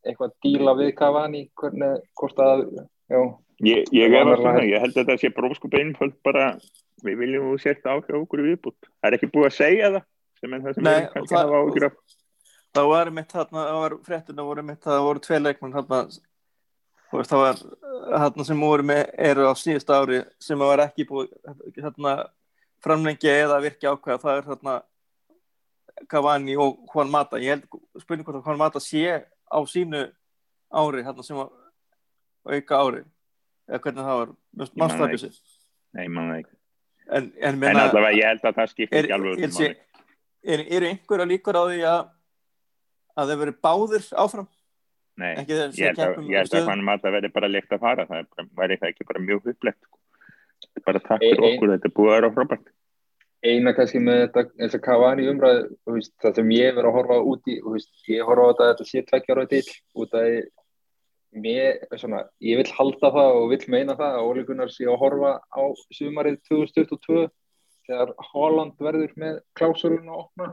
[0.00, 2.64] eitthvað að díla við Cavani hvernig, hvort að
[3.10, 3.20] já,
[3.66, 6.46] ég, ég, er svona, ég held að það sé bróskup einföld bara,
[7.04, 10.02] við viljum þú sért áhrif okkur viðbútt, það er ekki búið að segja það
[10.40, 12.16] sem er það sem Nei, við kannski það- hafa af.
[12.78, 17.56] það var mitt þarna, það var fréttina voru mitt, það voru tvei leikmenn það var
[18.20, 21.32] þarna sem voru með, eru á síðust ári sem var ekki búið
[21.74, 22.14] þarna
[22.80, 24.76] framlengja eða virkja ákveða það er þarna
[26.08, 27.36] Cavani og Juan Mata.
[27.36, 30.06] Ég held, spurning hvort að Juan Mata sé á sínu
[30.72, 31.50] ári þarna sem var
[32.46, 33.02] auka ári
[33.70, 35.30] eða hvernig það var, man mannst það það ekki.
[35.90, 36.06] Nei,
[37.10, 39.76] en, en, en, allavega ég held að það skiptir er, ekki alveg er, öllum máli.
[40.54, 42.02] er, er einhverja líkur á því að
[43.20, 44.50] að þeir verið báðir áfram?
[45.20, 48.22] Nei, ég held að, ég held að hann maður verði bara leikt að fara, það
[48.22, 49.98] er bara- væri það ekki bara mjög upplegt sko.
[50.86, 52.70] Bara takk fyrir okkur, þetta er búið að vera frábært.
[53.40, 56.96] Eina kannski með þetta eins og Cavani umræð þú veist, það sem ég verið að
[56.98, 57.54] horfa út í
[58.12, 59.62] ég horfa á þetta að þetta sé tveggjar á til
[59.96, 60.40] út af því
[61.30, 64.98] mér, svona, ég vil halda það og vil meina það að Óli Gunnar sé að
[65.02, 65.62] horfa á
[65.94, 67.28] sumarið 2022
[67.86, 70.48] þegar Holland verður með klásurinn að opna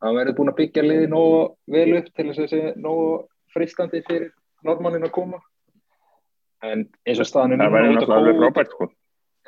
[0.00, 1.40] hann verður búin að byggja liði nógu
[1.74, 3.08] vel upp til þess að sé nógu
[3.54, 4.30] fristandi fyrir
[4.64, 5.42] normannin að koma
[6.64, 8.88] en eins og staðan er það núna sko.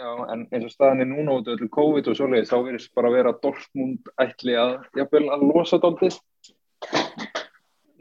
[0.01, 2.95] Já, en eins og staðan er núna út af öllu COVID og svoleiðis, þá verðist
[2.97, 5.79] bara að vera Dortmund ætli að, jafnvel, að losa.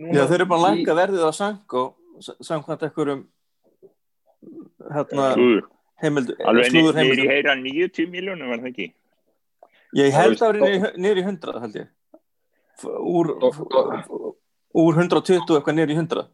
[0.01, 1.83] Núna Já, þeir eru bara að í- lækka verðið á Sanko
[2.21, 3.21] samkvæmt einhverjum
[4.91, 5.63] hérna, Slúður.
[6.01, 8.87] heimild, alveg heimild heyra 90 miljónum var það ekki?
[9.99, 11.89] Ég held að verið niður í 100 held ég.
[12.87, 13.33] Úr,
[14.81, 16.29] úr 120 eitthvað niður í 100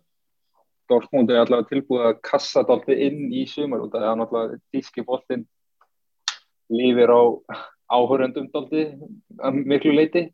[0.88, 4.60] Dortmund er allavega tilbúið að kassa dálítið inn í sumar út af því að allavega
[4.72, 5.44] díski boltinn
[6.72, 7.22] lífir á
[7.92, 8.48] áhöröndum
[9.68, 10.28] miklu leiti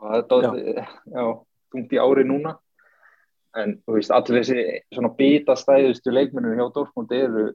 [0.00, 1.32] og það er
[1.72, 2.56] tungt í ári núna
[3.56, 4.64] en veist, allir þessi
[4.94, 7.46] svona bitastæðustu leikmennir hjá Dortmund eru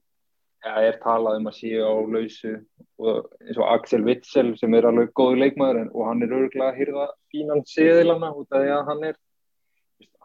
[0.66, 2.54] ja, er talað um að séu á lausu
[3.02, 6.72] og eins og Axel Witzel sem er alveg góður leikmaður en, og hann er örgulega
[6.72, 9.20] að hýrða fínan seðilana út af því að hann er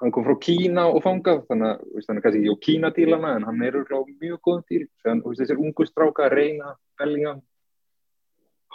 [0.01, 2.93] hann kom frá Kína og fangað þannig að veist, hann er kannski ekki á Kína
[2.97, 4.89] dílana en hann er örgulega á mjög góðum díl.
[5.05, 7.41] Þannig að þessir ungu stráka reyna Bellingham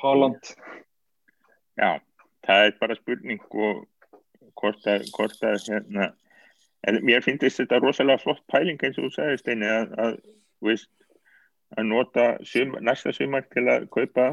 [0.01, 0.53] Holland
[1.77, 1.99] já,
[2.45, 3.85] það er bara spurning og
[4.57, 6.09] hvort að, hvort að hérna,
[6.87, 10.15] en mér finnst þetta rosalega flott pæling eins og þú sagði Steini að, að,
[10.65, 10.89] veist,
[11.77, 14.31] að nota sum, næsta sumar til að kaupa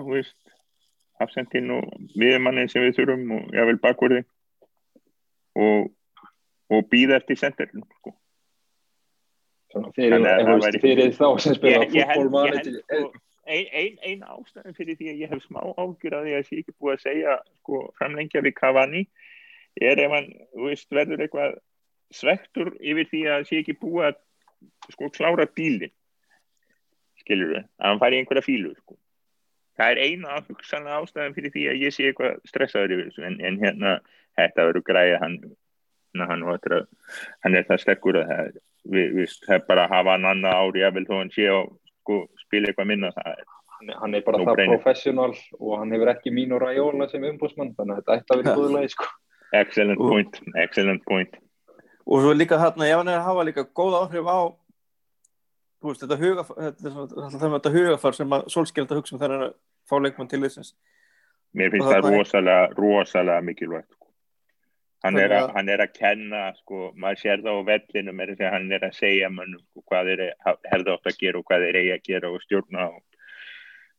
[1.18, 1.86] hafsendin og
[2.18, 4.24] miðumannin sem við þurfum og jável bakverði
[5.58, 5.88] og,
[6.70, 8.14] og býða eftir senderin sko.
[9.94, 11.82] Fyrir, væri- fyrir þá sem spila
[12.32, 13.10] manager sko,
[13.48, 16.74] ein, ein, ein ástæðan fyrir því að ég hef smá ágjur að ég sé ekki
[16.78, 19.02] búið að segja sko, framlengja við Cavani
[19.80, 21.58] er ef hann þú veist, verður eitthvað
[22.14, 24.18] svektur yfir því að sé ekki búið að
[24.94, 25.92] sko, klára bílin
[27.22, 28.96] skilur við, að hann fari í einhverja fílu sko.
[29.78, 33.38] það er eina hugsanlega ástæðan fyrir því að ég sé eitthvað stressaður yfir þessu en,
[33.44, 33.98] en hérna
[34.38, 35.36] þetta verður græða hann
[36.18, 36.88] hann, hann,
[37.44, 38.56] hann er það sterkur að það,
[38.88, 41.48] við, við, það er bara að hafa hann annað ári að vel þó hann sé
[41.52, 41.62] að
[42.00, 43.46] sko, spila eitthvað minna það er
[44.00, 48.00] hann, er bara það professional og hann hefur ekki mín og ræjóla sem umbúsmann þannig
[48.00, 49.10] að þetta ætti að vera góðulegi sko.
[49.60, 51.38] excellent Og- point, excellent point
[52.08, 54.38] og svo líka þarna, ef hann er að hafa líka góð áhrif á
[55.84, 59.52] veist, þetta hugafar þetta, er þetta, hugafar sem að solskjölda hugsa um er að
[59.88, 60.74] fá leikmann til þessins
[61.56, 64.08] mér finnst það þarna- rosalega, rosalega mikilvægt sko.
[65.04, 68.32] hann er, Þannig að, hann er að kenna sko, maður sér það á vellinum er
[68.34, 70.24] að hann er að segja mönnum sko, hvað þeir
[70.72, 73.02] hefðu átt að gera og hvað þeir eigi að gera og stjórna og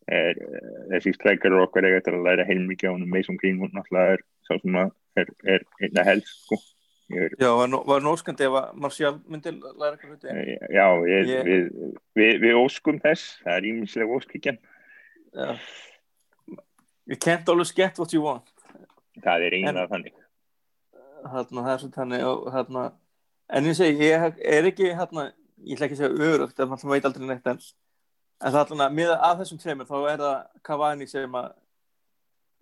[0.09, 4.23] er, eh, þessi streikar okkar til að læra heilmikið á honum Mason Greenwood náttúrulega er
[4.49, 6.57] sá sem að er, er einna helst sko.
[7.09, 10.57] Ég Já, var, var nóskandi ef að Marcial myndi læra eitthvað hluti.
[10.75, 11.69] já, ég, Ég- við,
[12.19, 14.59] við, við óskum þess það er ímislega óskikjan
[15.33, 15.55] Já.
[17.09, 18.45] You can't always get what you want.
[19.23, 20.13] það er eina En- þannig
[21.19, 22.83] Þarna, það er svo þannig og þarna,
[23.49, 25.25] en ég segi, ég er ekki þarna,
[25.67, 27.57] ég ætla ekki að segja örugt en maður veit aldrei neitt en,
[28.39, 30.37] en það er þarna, miða að þessum tveimur þá er það
[30.69, 31.49] Cavani sem að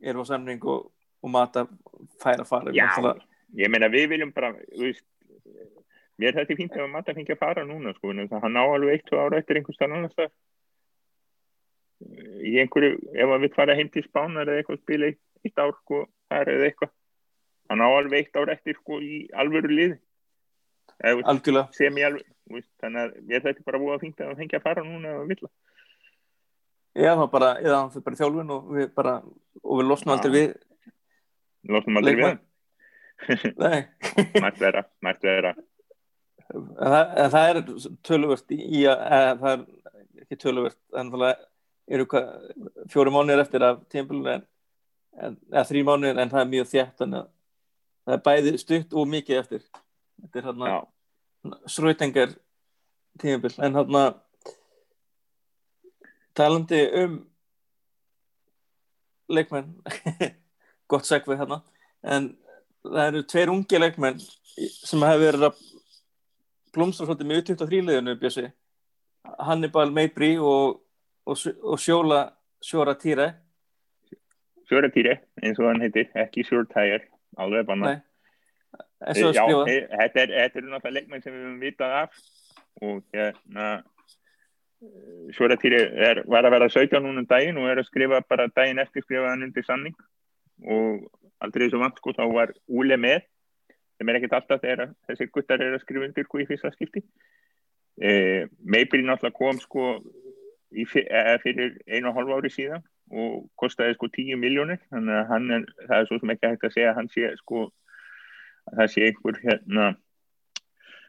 [0.01, 0.87] er á samning og,
[1.21, 1.67] og mata
[2.23, 2.87] færa fara Já.
[2.87, 5.05] Náttúrulega- ég meina við viljum bara veist,
[6.17, 8.97] mér er þetta fínt ef að matta fengi að fara núna sko, hann á alveg
[8.97, 10.31] eitt og ára eftir einhvers þannig annars þar
[12.45, 15.73] í einhverju, ef að við fara heim til spánar eða eitthvað spila eitt, eitt ár
[15.79, 16.91] sko, þar eða eitthvað.
[17.67, 19.95] Hann á alveg eitt ár eftir sko í alvöru lið
[20.97, 24.37] eða algjörlega, sem í alveg veist, þannig að er þetta bara búið að fínt að
[24.39, 25.49] fengi að fara núna ef að vilja
[26.97, 29.15] já það bara eða hann fyrir bara í þjálfun og við bara
[29.61, 30.47] og við losnum aldrei við
[31.75, 32.39] losnum aldrei við
[34.43, 35.53] mætt vera, mætt vera
[36.47, 37.61] það, það er
[38.05, 41.31] töluvert í að, eða, það er ekki töluvert en það
[41.97, 42.07] eru
[42.91, 44.45] fjóri mánuðir eftir af en
[45.17, 47.29] eða þrý mánuðir en það er mjög þjætt þannig að
[48.07, 49.63] það er bæði stutt og mikið eftir.
[50.21, 50.73] Þetta er hérna
[51.69, 52.35] sröytengar
[53.21, 54.03] tímpil en hérna
[56.37, 57.17] talandi um
[59.27, 59.73] leikmenn
[60.91, 61.61] gott segvið hérna
[62.07, 62.29] en
[62.93, 64.21] það eru tveir ungi leikmenn
[64.67, 65.65] sem hefur verið að
[66.75, 68.47] blómstra svolítið með 23 liðinu Bjössi.
[69.43, 70.79] Hannibal Meibri og,
[71.27, 72.21] og, og Sjóla
[72.63, 73.31] Sjóra Týre.
[74.67, 77.05] Sjóratýri eins og hann heitir, ekki sjórtæjar
[77.39, 77.93] alveg banna.
[77.93, 79.61] Nei, að Já, skrifa.
[79.71, 82.17] e- þetta er, þetta er náttúrulega leikmenn sem við höfum vitað af.
[82.83, 83.69] Og hérna
[85.37, 88.83] Sjóratýri er, var að vera 17 núna um daginn og er að skrifa bara daginn
[88.83, 89.95] eftir skrifa hann undir sanning
[90.67, 91.07] og
[91.43, 93.25] aldrei svo vant sko þá var Úle með
[93.97, 97.01] sem er ekkert alltaf þegar þessi guttar er að skrifa undir sko í fyrsta skipti.
[97.97, 99.87] E, Meibri náttúrulega kom sko
[100.71, 105.27] í, eh, fyrir einu og hálf ári síðan og kostaði sko 10 miljónir þannig að
[105.31, 107.63] hann er, það er svo sem ekki hægt að segja hann sé sko
[108.67, 109.85] að það sé einhver hérna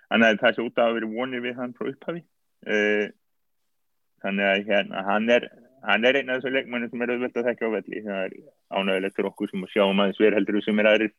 [0.08, 2.22] þannig að það sé út af að vera vonir við hann frá upphafi.
[2.66, 3.06] Uh,
[4.22, 5.48] þannig að hérna hann er
[5.82, 8.02] hann er einn af þessu leikmanni sem er auðvelt að þekka á velli.
[8.06, 8.34] Það er
[8.78, 11.14] ánægilegt fyrir okkur sem að sjá um aðeins verið heldur sem er aðrir.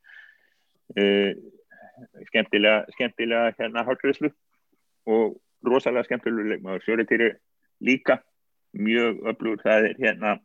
[0.98, 1.32] Uh,
[2.30, 4.32] skemmtilega skemmtilega hérna hálfriðslu
[5.12, 6.86] og rosalega skemmtilega leikmaður.
[6.86, 7.32] Sjóritýri
[7.86, 8.20] líka
[8.74, 9.64] mjög öflugur.
[9.64, 10.36] Það er hérna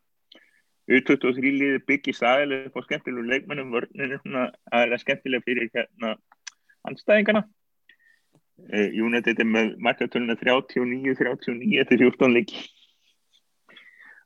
[0.84, 1.80] U23 liði
[2.20, 6.16] á skemmtilegu leikmennum vörninu er svona aðeinslega skemmtilega fyrir hérna
[6.84, 12.66] anstæðingarna uh, United er með markartöluna 39-39 eftir 14 leiki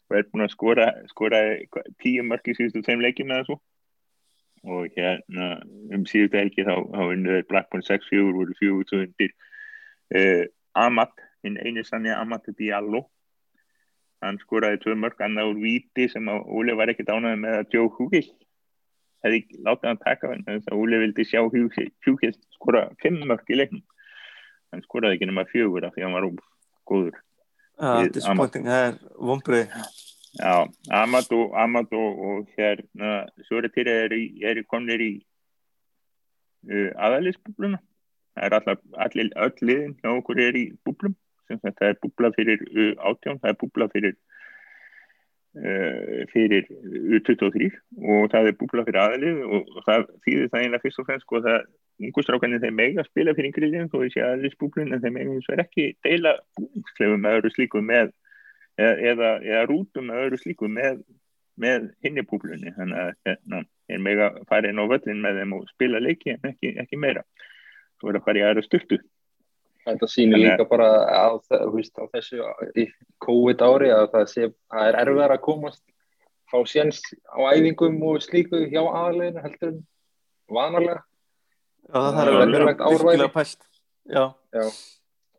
[0.08, 1.40] og er búin að skora, skora
[2.04, 3.58] 10 mörg í síðustu tveim leikjum eða svo.
[4.68, 5.50] Og hérna
[5.94, 9.34] um síðustu helgi þá, þá unnuður Blackburn 6-4 voru 4 undir
[10.16, 10.44] uh,
[10.78, 13.04] Amat, hinn eini sannig Amat Diallo.
[14.24, 17.76] Hann skoraði tvö mörg annað úr víti sem að Óli var ekkert ánæði með að
[17.76, 18.24] Joe Hugel
[19.22, 23.60] hefði látið hann taka hann þess að Óli vildi sjá Hugel skora fimm mörg í
[23.60, 23.84] leiknum.
[24.72, 26.28] Hann skoraði ekki nema fjögur af því að hann var
[26.88, 27.20] góður
[28.12, 29.72] disappointing, það er vombrið
[30.38, 34.14] Já, Amadou, Amadou og hérna Sjóratýri er,
[34.50, 35.12] er komnir í
[36.68, 37.80] uh, aðalisbúbluna
[38.36, 41.16] það er alltaf, allir, öll liðin hjá okkur er í búblum
[41.48, 44.18] sem það er búbla fyrir uh, átján, það er búbla fyrir
[46.32, 46.68] fyrir
[47.18, 47.68] U23
[47.98, 51.40] og það er búbla fyrir aðalið og, það þýðir það einlega fyrst og fremst sko
[51.46, 51.58] það
[52.08, 55.56] ungustrákanir þeir mega spila fyrir yngri liðin þó þessi aðalisbúblun en þeir mega eins og
[55.56, 58.12] er ekki deila búningsklefum með öðru slíku með
[58.78, 61.02] eða, eða, rútum með öðru slíku með,
[61.58, 62.72] með hinni búblunni.
[62.76, 66.50] Þannig að hérna, er mega fara inn á völlin með þeim og spila leiki en
[66.52, 67.24] ekki, ekki meira.
[67.98, 69.00] Svo er að fara í aðra styrtu
[69.88, 71.29] Þetta sýnir líka bara á,
[71.72, 72.44] veist, á þessu
[72.77, 72.85] í
[73.24, 75.83] COVID ári að það, sé, það er erfiðar að komast
[76.48, 79.81] fá séns á æfingum og slíku hjá aðleginu heldur en
[80.53, 81.01] vanalega.
[81.88, 82.85] Já, það þarf að vera já.
[82.92, 83.66] virkilega pælt
[84.09, 84.24] Já,
[84.57, 84.66] Já.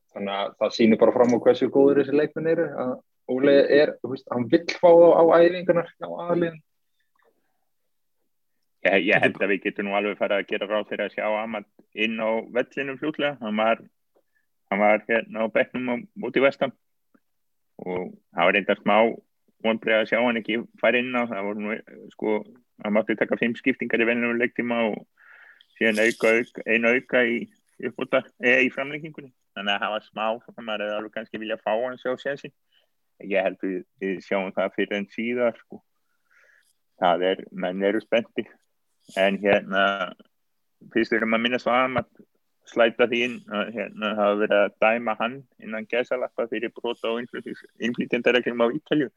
[0.09, 2.65] Þannig að það sýnir bara fram á hversu góður þessi leikmenn eru.
[2.81, 2.95] Að
[3.29, 6.61] Óli er, þú veist, hann vill fá þá á æfingunar hjá aðleginu.
[8.87, 11.25] ég, ég held að við getum nú alveg fara að gera ráð fyrir að sjá
[11.27, 13.81] Amad inn á vellinum fljótlega hann var,
[14.69, 16.73] hann var hérna á bekknum á móti vestam
[17.79, 18.95] og það var reyndar smá
[19.65, 21.23] vonbreið að sjá hann ekki fara inn á.
[21.27, 21.77] Það voru nú
[22.13, 22.35] sko,
[22.83, 25.03] hann mátti taka fimm skiptingar í velnum leiktíma og
[25.77, 27.39] síðan auka, auka, einu auka í
[27.79, 29.31] eða í framlengingunni.
[29.55, 32.11] Þannig að það var smá, þannig að maður hefði alveg kannski vilja fá hann sjá
[32.19, 32.53] sensin
[33.27, 35.81] ég held við, við sjáum það fyrir en síðar sko.
[36.99, 38.45] það er, menn eru spendi
[39.17, 39.83] en hérna
[40.93, 42.09] fyrst erum að minna svo að
[42.69, 47.21] slæta því inn að hérna hafa verið að dæma hann innan gesalappa fyrir brota og
[47.23, 49.09] innflýtjendareglum á Ítalju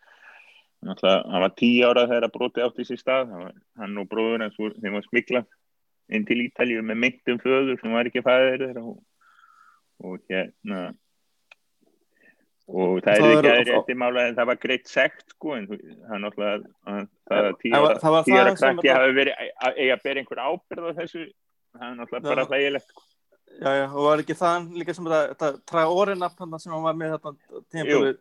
[0.83, 3.31] hann var tíu ára þegar að broti átt í sér stað.
[3.79, 5.47] Hann og bróður hans þeim var smiklað
[6.13, 8.97] inn til Ítalju með myndum föður sem var ekki fæðir og,
[10.03, 10.81] og hérna
[12.73, 15.69] og það, það er ekki aðeins eftir mála en það var greitt sekt sko en
[15.71, 16.99] það náttúrulega
[17.31, 21.25] það að tíu ára krakki hafi verið að eiga að bera einhver ábyrð á þessu.
[21.73, 23.09] Það er náttúrulega bara hlægilegt sko.
[23.61, 27.17] Já, já, og var ekki það líka sem þetta træ orðinafn sem hann var með
[27.17, 27.33] þetta
[27.75, 28.13] tímpölu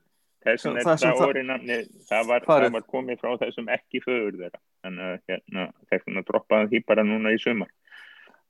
[0.46, 1.78] þessum er træ orðinafni
[2.10, 4.62] það var, það var komið frá þessum ekki fögur þeirra.
[4.82, 7.72] Þannig að hérna, þessum að droppa því bara núna í sumar.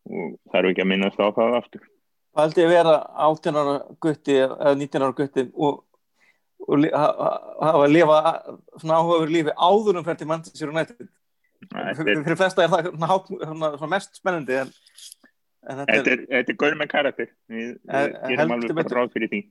[0.10, 1.88] Og það eru ekki að minnast á það aftur.
[2.32, 5.82] Það held ég að vera 18 ára gutti eða 19 ára gutti og,
[6.64, 8.20] og hafa að lifa
[8.80, 11.10] svona áhugaður lífi áður um fyrir Manchester United.
[11.72, 15.21] Fyrir, fyrir flesta er það svona, svona mest spennandi en, en
[15.68, 17.30] þetta er Þetta er gaur með karakter.
[17.52, 19.42] Við gerum alveg bara ráð fyrir því.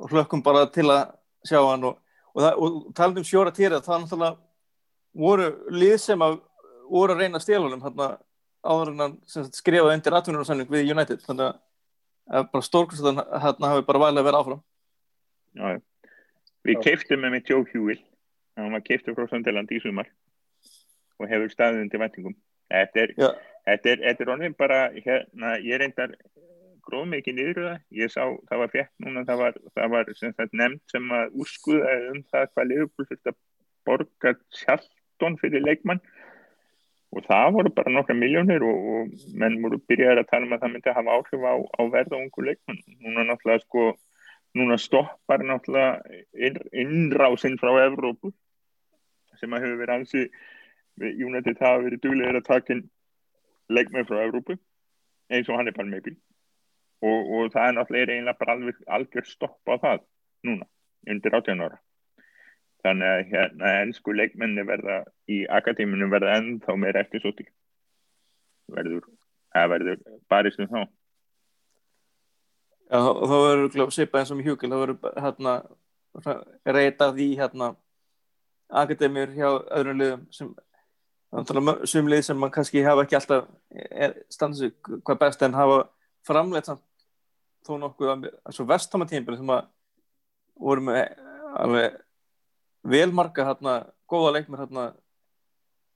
[0.00, 1.14] Og hlökkum bara til að
[1.46, 1.98] sjá hann og,
[2.34, 4.36] og, og talandum um sjóra týra það er náttúrulega
[5.24, 6.40] voru lið sem að
[6.90, 7.84] voru að reyna stélunum
[8.64, 9.18] áður en hann
[9.54, 11.22] skrifaði undir atvinnunarsannning við United.
[11.26, 11.60] Þannig
[12.34, 14.64] að bara stórkvæmst að hérna hafi bara valið að vera áfram.
[15.54, 15.78] Já,
[16.66, 18.00] við keiftum með mitt Joe Hewell
[18.58, 20.08] hann var keiftur frá Söndaland í sumar
[21.20, 22.36] og hefur staðið undir vendingum
[22.70, 23.14] þetta er,
[23.68, 26.16] þetta er, þetta er onveg bara hérna, ég reyndar
[26.84, 27.78] gróð mikið niður það.
[28.00, 31.38] Ég sá, það var fjett núna það var, það var sem sagt, nefnd sem að
[31.42, 33.40] úrskuða um það hvað liðbúl fyrir að
[33.88, 36.02] borga sjálftón fyrir leikmann.
[37.14, 40.64] Og það voru bara nokkra miljónir og, og menn voru byrjaði að tala um að
[40.64, 42.80] það myndi að hafa áhrif á, á verða ungu leikmann.
[43.04, 43.92] Núna náttúrulega sko
[44.54, 46.02] núna stoppar náttúrulega
[46.34, 48.32] inn, innrásinn frá Evrópu
[49.40, 50.26] sem að hefur verið ansi
[51.02, 52.76] United hafa verið duglegir að taka
[53.68, 54.58] leikmenn frá Evrópu
[55.32, 56.16] eins og hann er bara meðbíl
[57.04, 60.06] og, og það er náttúrulega einlega bara alveg algjör stopp á það
[60.44, 60.68] núna
[61.10, 61.78] undir 18 ára.
[62.84, 64.98] Þannig að hérna ennsku leikmenni verða
[65.32, 67.48] í akadéminu verða ennþá meira eftir svo til
[68.72, 69.06] verður,
[69.52, 70.82] það verður barist um þá.
[72.92, 75.54] Já, þá verður sipað eins og mjög hjúkil, þá verður hérna
[76.76, 77.72] reytað í hérna
[78.84, 80.52] akadémir hjá öðrum liðum sem
[81.90, 83.48] sumlið sem man kannski hafa ekki alltaf
[84.30, 85.78] standið sig hvað best en hafa
[86.26, 86.82] framleitt samt
[87.64, 89.66] þó nokkuð svo vestamatímpil sem að
[90.60, 91.00] voru með
[91.58, 91.98] alveg
[92.84, 93.74] velmarga hérna,
[94.10, 94.86] góða leikmir hérna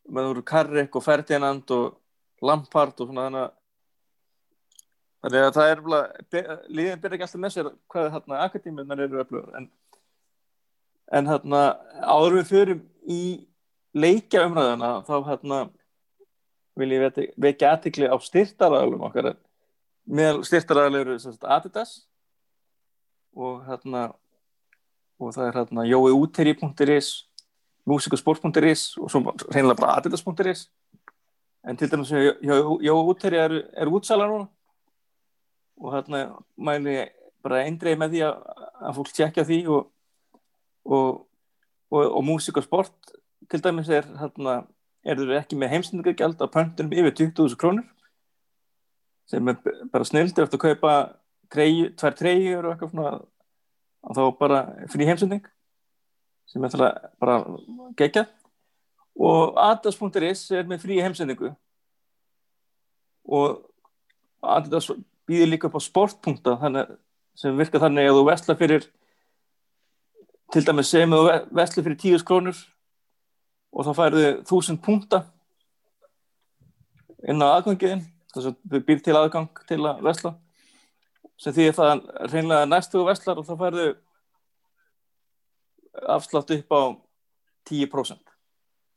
[0.09, 1.98] með úr Karrik og Ferdinand og
[2.42, 3.48] Lampard og svona
[5.22, 5.83] þannig að það er
[6.70, 9.68] líðin byrja ekki alltaf með sér hvað hérna akadéminar eru öflugur en,
[11.12, 11.62] en hérna
[12.01, 13.22] áður við förum í
[13.96, 15.59] leikja umræðana þá hérna
[16.79, 19.33] vil ég vekja aðtikli á styrtaræðalum okkar.
[20.09, 21.94] Með styrtaræðalur Adidas
[23.37, 24.09] og hérna
[25.18, 27.11] og það er hérna jóiúteri.is
[27.88, 30.68] musikasport.is og svo reynilega bara adidas.is
[31.68, 34.46] en til dæmis jóiúteri er, er útsala núna.
[35.79, 36.24] Og hérna
[36.57, 37.01] mæli
[37.42, 38.38] bara eindreið með því að,
[38.88, 39.87] að fólk tjekka því og
[40.88, 41.27] og,
[41.90, 43.12] og, og musikasport
[43.51, 44.59] til dæmis er hérna
[45.05, 47.87] er þau ekki með heimsendingagjald á pöntunum yfir 20.000 krónur
[49.29, 49.59] sem er
[49.92, 50.94] bara snild eftir að kaupa
[51.53, 53.12] treyju, tvær treyjur og eitthvað svona
[54.09, 54.61] og þá bara
[54.92, 55.46] frí heimsending
[56.48, 57.38] sem er það bara
[57.98, 58.27] gegja
[59.18, 61.51] og Adidas.is er með frí heimsendingu.
[63.27, 63.59] Og
[64.42, 64.87] Adidas
[65.29, 66.55] býðir líka upp á sportpunkta
[67.38, 68.87] sem virkar þannig að þú vestla fyrir
[70.55, 71.24] til dæmis sem þú
[71.59, 72.62] vestla fyrir 10 krónur
[73.72, 75.22] og þá færðu þúsund punta
[77.28, 78.04] inn á aðgangiðin
[78.35, 80.35] þess að við býr til aðgang til að vestla
[81.38, 83.88] sem því að það er reynilega næstu vestlar og þá færðu
[86.18, 86.83] afslátt upp á
[87.68, 88.35] 10%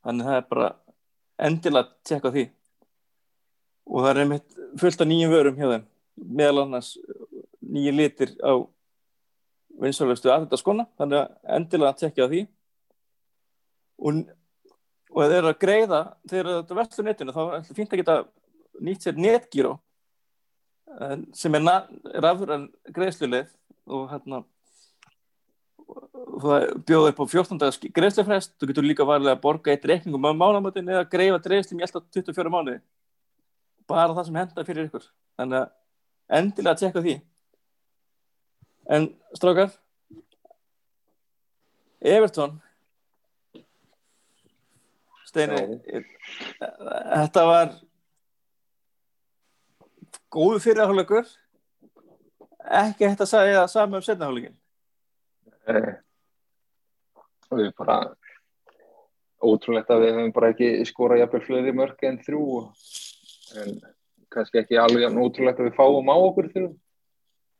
[0.02, 0.70] þannig það er bara
[1.42, 2.44] endilega að tjekka því.
[3.90, 5.86] Og það er einmitt fullt af nýjum vörum hjá þeim.
[6.38, 6.92] Meðal annars
[7.62, 8.52] nýjum litir á
[9.82, 12.42] vinsalvestu að þetta skona þannig að endilega að tjekka því.
[14.02, 14.22] Og,
[15.12, 18.16] og þeir eru að greiða þegar þetta vestur netinu þá er fínt að geta
[18.82, 19.76] nýtt sér netgíró
[21.36, 21.68] sem er
[22.24, 22.54] rafur
[22.92, 23.52] greiðsluleið
[23.92, 24.42] og hérna
[26.86, 30.32] bjóður upp á 14 dags greiðslufrest, þú getur líka varlega að borga eitt reikningum á
[30.32, 32.80] mánamötin eða greiða greiðslum í alltaf 24 mánuði.
[33.90, 35.06] Bara það sem henda fyrir ykkur.
[35.40, 37.16] Þannig að endilega að tjekka því.
[38.96, 39.74] En strákar
[42.02, 42.58] Everton
[45.32, 45.80] Steini
[46.68, 47.76] þetta var
[50.32, 51.28] góðu fyrirháleikur
[52.62, 54.58] ekki hægt að segja saman um setnahálingin
[55.70, 55.94] Eh,
[57.52, 57.96] og við bara
[59.42, 62.46] ótrúlegt að við hefum bara ekki skorað jafnvel fleiri mörg en þrjú.
[63.62, 63.76] En
[64.32, 66.70] kannski ekki alveg ótrúlegt að við fáum á okkur þrjú.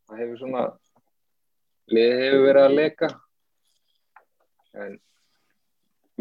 [0.08, 0.64] Það hefur svona
[1.92, 3.12] liðið hefur verið að leka.
[4.82, 4.98] En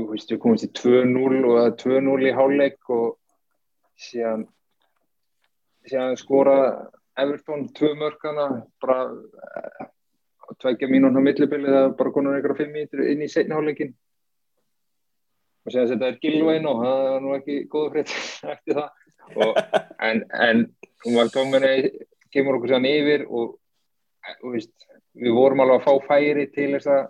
[0.01, 3.07] þú veist við komumst í 2-0 og það er 2-0 í hálfleik og
[4.01, 4.45] síðan
[5.87, 6.57] síðan skora
[7.21, 8.47] Everton tvö mörgana
[8.81, 9.01] bara
[10.61, 13.93] tveggja mínúna millibili það er bara konar einhverja fimm mínutur inn í setni hálfleikin
[15.61, 18.13] og að þetta er Gilvain og það var nú ekki góða frétt
[18.55, 18.89] eftir það.
[19.31, 19.59] Og,
[20.01, 20.63] en, en
[21.05, 21.91] hún var tóminni
[22.33, 23.53] kemur okkur sann yfir og,
[24.41, 24.73] og víst,
[25.13, 27.03] við vorum alveg að fá færi til þess að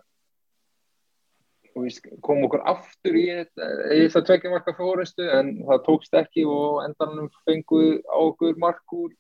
[2.22, 8.02] koma okkur aftur í að tveggja marka fórustu en það tókst ekki og endanum fenguð
[8.12, 9.12] á okkur markur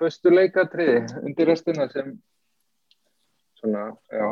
[0.00, 2.14] föstu leikatriði undir restina sem
[3.60, 4.26] svona, já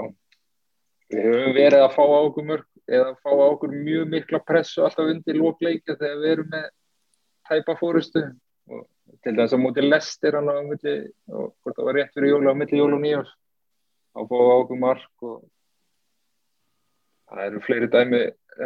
[1.08, 4.84] við höfum verið að fá á okkur mörg eða fá á okkur mjög mikla pressu
[4.84, 6.68] alltaf undir lókleika þegar við erum með
[7.48, 8.24] tæpa fórustu
[8.68, 8.86] og
[9.24, 10.96] til þess að mútið lestir hann á milli
[11.32, 13.32] og hvort það var rétt fyrir jóla á milli jóla og nýjars
[14.18, 15.38] að fá á okkur mark og
[17.28, 18.22] það eru fleiri dæmi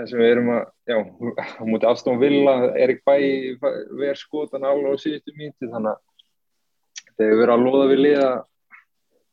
[0.09, 0.97] sem við erum að, já,
[1.37, 3.17] á mútið Aston Villa, Erik Bæ
[3.61, 6.01] verð skotan alveg á síðustu mínuti þannig að
[7.19, 8.31] þegar við erum að loða við liða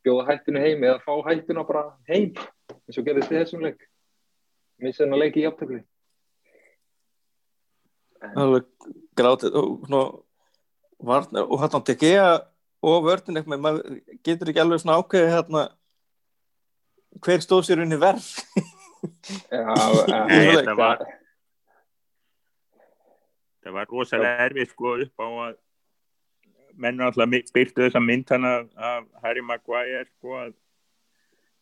[0.03, 3.79] bjóða hættinu heim eða fá hættinu bara heim eins og gerðist í þessum leik.
[4.79, 5.81] Missa hennar leik í jafntökli
[8.19, 8.67] alveg
[9.17, 10.23] grátið og
[10.99, 12.29] varna, og hérna TGA
[12.83, 15.63] og vördin eitthvað, maður getur ekki alveg svona ákveði hérna
[17.23, 18.27] hver stóð sér unni verð
[19.49, 21.03] þetta var
[23.63, 25.57] það var rosalega erfið sko upp á að
[26.79, 30.53] menn alltaf byrtu þessa mynd hana af Harry Maguire sko að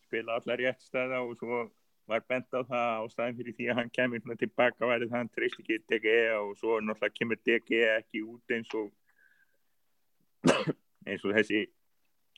[0.08, 1.66] spila allar rétt stæða og svo
[2.08, 5.60] var bent á það á staðin fyrir því að hann kemur tilbaka værið hann treyst
[5.60, 8.88] ekki DG og svo náttúrulega kemur DG ekki út eins og
[11.10, 11.66] eins og þessi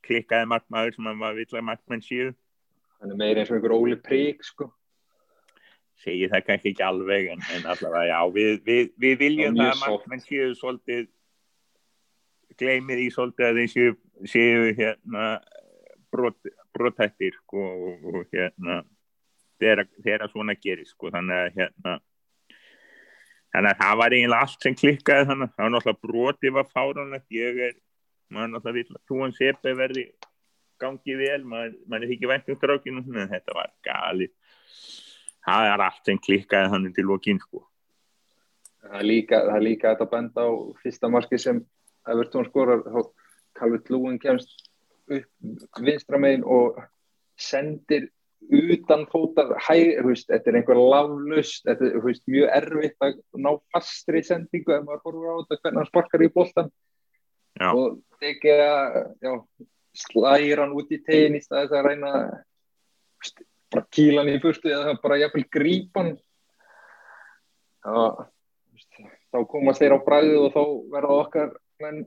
[0.07, 2.33] klikkaði markmaður sem hann var villar markmenn síðu
[2.99, 4.71] hann er meira eins og einhver Óli Prík sko
[6.03, 9.81] segi það kannski ekki alveg en, en allavega já við, við, við viljum það að
[9.83, 11.07] markmenn síðu svolítið
[12.59, 13.97] gleymið í svolítið að þeir séu,
[14.27, 15.25] séu hérna
[16.11, 16.39] brot,
[16.75, 18.81] brotættir sko, og, og hérna
[19.59, 21.97] þegar svona gerir sko, þannig að hérna
[23.53, 25.49] þannig að það var eiginlega allt sem klikkaði þannig.
[25.49, 27.27] Að það var náttúrulega brotið var fáránlegt.
[27.33, 27.77] Ég er,
[28.29, 30.05] maður náttúrulega vill að trúan sepi verði
[30.79, 31.39] gangið vel.
[31.49, 34.35] Maður, maður er ekki vænt um strákinu þetta var galið
[35.47, 37.63] það er allt sem klikkaði þannig til okkin sko.
[38.83, 40.51] Það er líka, það er líka að benda á
[40.83, 41.59] fyrsta marki sem
[42.09, 42.85] Evertón skorar
[43.59, 44.69] Calvert Lúin kemst
[45.09, 46.79] upp vinstramegin og
[47.39, 48.09] sendir
[48.49, 54.21] utan fótar hæg, þetta er einhver laflust, þetta er veist, mjög erfitt að ná fastri
[54.25, 56.71] sendingu ef maður horfur á þetta hvernig hann sparkar í bóltan
[57.69, 59.41] og tekið að
[59.99, 62.13] slæra hann út í tegin í staðis að reyna
[63.73, 66.11] bara kíla hann í fyrstu eða bara jafnvel grípan.
[69.29, 70.63] Þá komast þeir á bræðu og þá
[70.93, 71.51] verða okkar
[71.83, 72.03] menn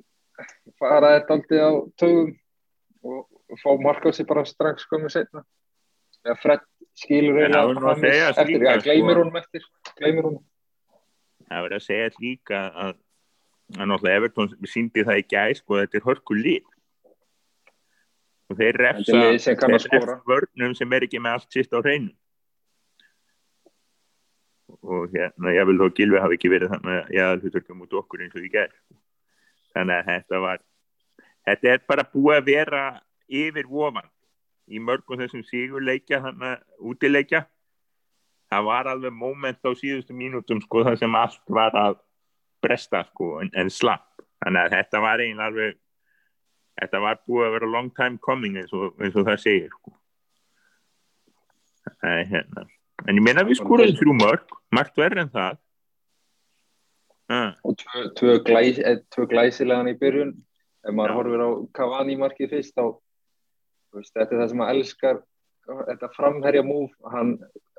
[0.81, 2.33] fara þetta aldrei á tögum
[3.03, 5.45] og fá sig bara strax komið setna
[6.23, 9.65] eða Fred skilur eiginlega eftir, já, gleymir honum eftir
[9.99, 10.45] gleymir honum.
[11.49, 12.93] Það verður að segja líka að
[13.79, 16.72] að náttúrulega Evertón síndi það í gæs sko þetta er hörku líf
[18.53, 22.13] og þeir refsa vörnum sem er ekki með allt sýst á hreinu.
[24.83, 27.97] Og hérna ég vil þó Gilvi hafi ekki verið þannig að ég hafði hluturkum út
[28.03, 28.77] okkur eins og því gæs
[29.73, 30.63] þannig að þetta var
[31.49, 32.83] þetta er bara búið að vera
[33.33, 34.09] yfir vofan
[34.73, 37.45] í mörgum þessum sigurleikja þannig að útileikja.
[38.53, 42.01] Það var alveg moment á síðustu mínútum sko það sem allt var að
[42.63, 44.11] bresta sko en, en slapp.
[44.43, 45.79] Þannig að þetta var eiginlega alveg
[46.81, 49.95] þetta var búið að vera long time coming eins og, eins og það segir sko.
[52.03, 52.67] Það er hérna.
[53.09, 55.61] En ég meina við skúraðum þrjú mörg margt verður en það.
[57.33, 57.55] Ah.
[57.65, 60.35] og tvö, tvö, glæs, eh, tvö glæsilegan í byrjun.
[60.85, 61.17] Ef maður Já.
[61.17, 62.85] horfir á Cavani markið fyrst þá
[63.97, 65.21] veist, þetta er það sem maður elskar
[65.69, 67.37] þetta framherja múf hann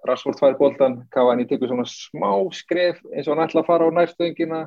[0.07, 3.95] Rashford fær bóltan Cavani tekur svona smá skref eins og hann ætla að fara á
[3.97, 4.61] nærstöngina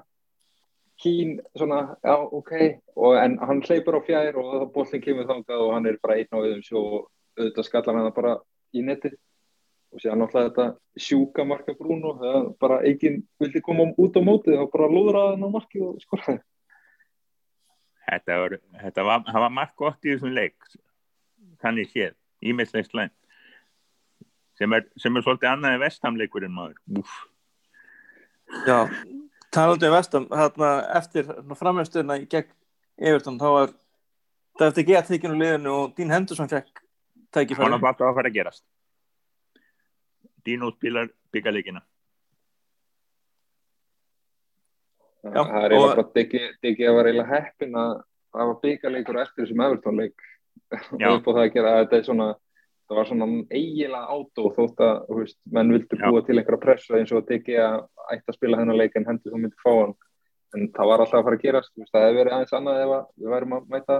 [1.03, 2.53] kín svona, já, ok.
[2.97, 6.19] Og, en hann hleypur á fjær og það bóllin kemur þangað og hann er bara
[6.21, 6.99] einn á viðum sjó og
[7.37, 8.35] auðvitað skallar hann bara
[8.73, 9.13] í netti
[9.93, 10.67] og sér náttúrulega þetta
[11.07, 15.47] sjúka marka Bruno það bara eigin vildi koma út á mótið og bara lúðra hann
[15.47, 16.39] á marki og skora
[18.07, 18.53] Þetta var,
[18.85, 20.69] þetta var, það var margt gott í þessum leik
[21.63, 23.11] þannig séð, ímestleik slæm
[24.57, 26.79] sem er, sem er svolítið annað en vestamleikurinn maður.
[27.01, 27.17] Úf.
[28.67, 28.87] Já,
[29.57, 31.29] talandi um vestam hérna, eftir
[31.59, 32.53] framhjástöðuna gegn
[32.99, 33.75] Everton þá var
[34.61, 36.81] það eftir gett þykjunu liðinu og Dín Henderson fekk
[37.37, 37.65] tækifæri.
[37.67, 38.65] Hann var bara að fara að gerast.
[40.47, 41.83] Dino spilar byggaleikina
[45.27, 46.13] Já, það er eiginlega og- bara
[46.63, 47.95] diggi að vera eiginlega heppin að
[48.37, 50.15] það var byggarleikur eftir þessum Everton-leik.
[51.01, 51.09] Já.
[51.17, 52.29] upp á það að gera að þetta er svona
[52.87, 56.05] það var svona eiginlega átó þótt að þú veist, menn vildu Já.
[56.11, 57.80] búa til einhverja pressa eins og að diggi að
[58.14, 59.95] ætti að spila hennar leik en hendur þú myndi fá hann.
[60.55, 62.82] En það var alltaf að fara að gerast þú veist, það hefði verið aðeins annað
[62.84, 63.97] ef að við værum að mæta.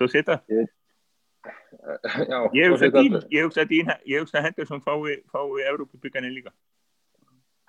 [0.00, 0.36] Svo sita,
[2.30, 6.52] já, ég hugsa Dín þetta- ég hugsa Dín, ég hugsa Henderson fái, fái Evrópubygganin líka.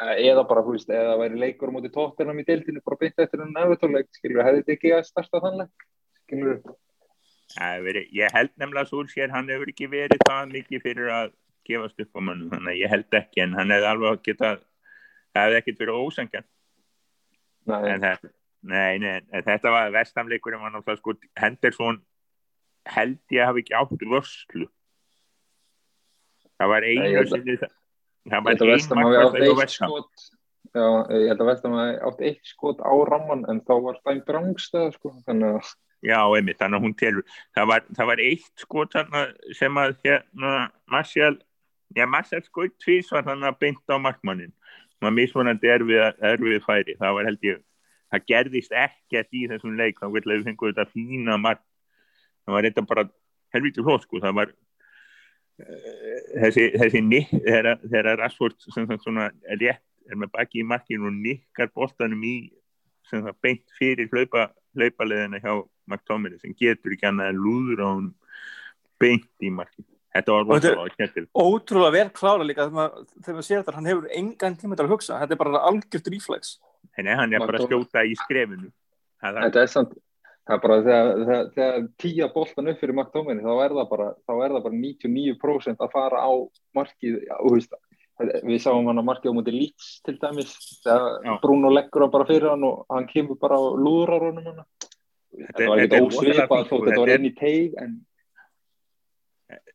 [0.01, 3.57] Eða bara, þú veist, eða væri leikur móti tóttirnum í deildinu bara beint eftir enn
[3.63, 5.85] Everton-leik, skilur, hefði diggi að starta þann leik,
[6.25, 6.57] skilur
[7.85, 11.33] verið, ég held nefnilega að Solskjær hann hefur ekki verið það mikið fyrir að
[11.67, 14.61] gefast upp á mannum, þannig að ég held ekki en hann hefði alveg getað
[15.31, 16.47] það hefði ekkert verið ósangjan
[17.69, 18.05] Nei, en
[18.65, 21.99] nei, en þetta var vestamleikurinn var náttúrulega sko Henderson
[22.89, 24.65] held ég hafi ekki átt vörslu.
[26.57, 27.77] Það var einu sinni það
[28.29, 28.71] það var held að
[29.41, 29.95] ein Vestam
[30.71, 34.29] Já, ég held að Vestam hafi átt eitt skot á ramman en þá var dæmt
[34.31, 35.71] rángstæða sko, þannig að
[36.01, 37.25] Já, einmitt, þannig að hún telur.
[37.53, 38.95] Það var, það var eitt skot
[39.57, 40.53] sem að hérna
[40.89, 41.35] Marcial,
[41.93, 44.53] já Marcial skoit tvís var þannig að beint á markmannin.
[44.97, 46.95] Það var mismunandi erfið, erfið færi.
[46.97, 47.61] Það var held ég,
[48.13, 50.01] það gerðist ekkert í þessum leik.
[50.01, 51.61] Þá vil við fengum þetta fína mark.
[52.45, 53.05] Það var þetta bara
[53.53, 54.21] helvítið hlóð sko.
[54.25, 54.53] Það var
[55.61, 61.11] uh, þessi, þessi nikk, þegar Rashford sem það svona rétt er með baki í markinu
[61.11, 62.35] og nikkar boltanum í
[63.09, 65.53] sem það beint fyrir hlaupa, hlaupaleðina hjá
[65.87, 68.11] McTominay sem getur ekki annað en lúður á hún
[69.01, 71.31] beint í marki þetta var Og rosalega skemmtilegt.
[71.33, 75.19] ótrúlega vel klára líka þegar maður, sér þetta hann hefur engan tíma til að hugsa.
[75.21, 76.57] Þetta er bara algjört reflex.
[76.99, 78.71] En hann er bara að McTominay- skjóta í skrefinu.
[79.23, 79.93] Það, þetta er samt
[80.41, 84.07] það er bara þegar, þegar, þegar tíja boltan upp fyrir McTominay þá er það bara,
[84.27, 86.31] þá er það bara 99% að fara á
[86.75, 87.75] markið já, þú veist,
[88.49, 90.51] við sáum hann á markið á múti Leeds til dæmis
[90.83, 91.35] þegar Já.
[91.45, 94.65] Bruno leggur hann bara fyrir hann og hann kemur bara á lúðrar honum hann
[95.31, 96.85] þetta var er rosalega ósvipað þótt sko.
[96.87, 97.93] þetta var er- inn í teig en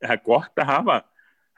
[0.02, 0.98] það er gott að hafa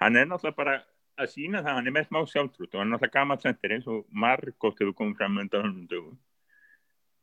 [0.02, 0.76] hann er náttúrulega bara
[1.18, 3.88] að sína það hann er með smá sjálftrútt og hann er náttúrulega gammal sendir eins
[3.90, 6.18] og margótt hefur komið fram undan hannum dögum.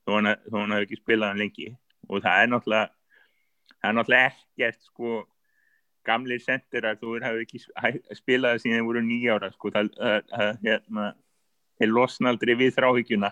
[0.05, 1.69] Þó hann, hann hefur ekki spilað hann lengi.
[2.09, 2.89] Og það er náttúrulega
[3.79, 5.13] það er náttúrulega ekkert sko
[6.05, 7.63] gamlir sendirar þú hefur ekki
[8.19, 9.71] spilað það síðan þeir voru nýjára sko.
[9.73, 9.93] Það,
[10.33, 11.07] það, hérna,
[11.79, 13.31] þeir losna aldrei við þráhyggjuna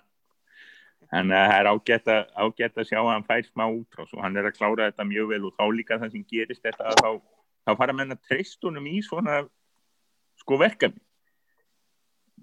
[1.14, 4.22] þannig að það er ágætt að, ágætt að sjá að hann fær smá útrás og
[4.24, 7.09] hann er að klára þetta mjög vel og þá líka það sem gerist þetta þá,
[7.68, 9.43] þá fara menn að treyst honum í svona
[10.41, 11.03] sko verkefni.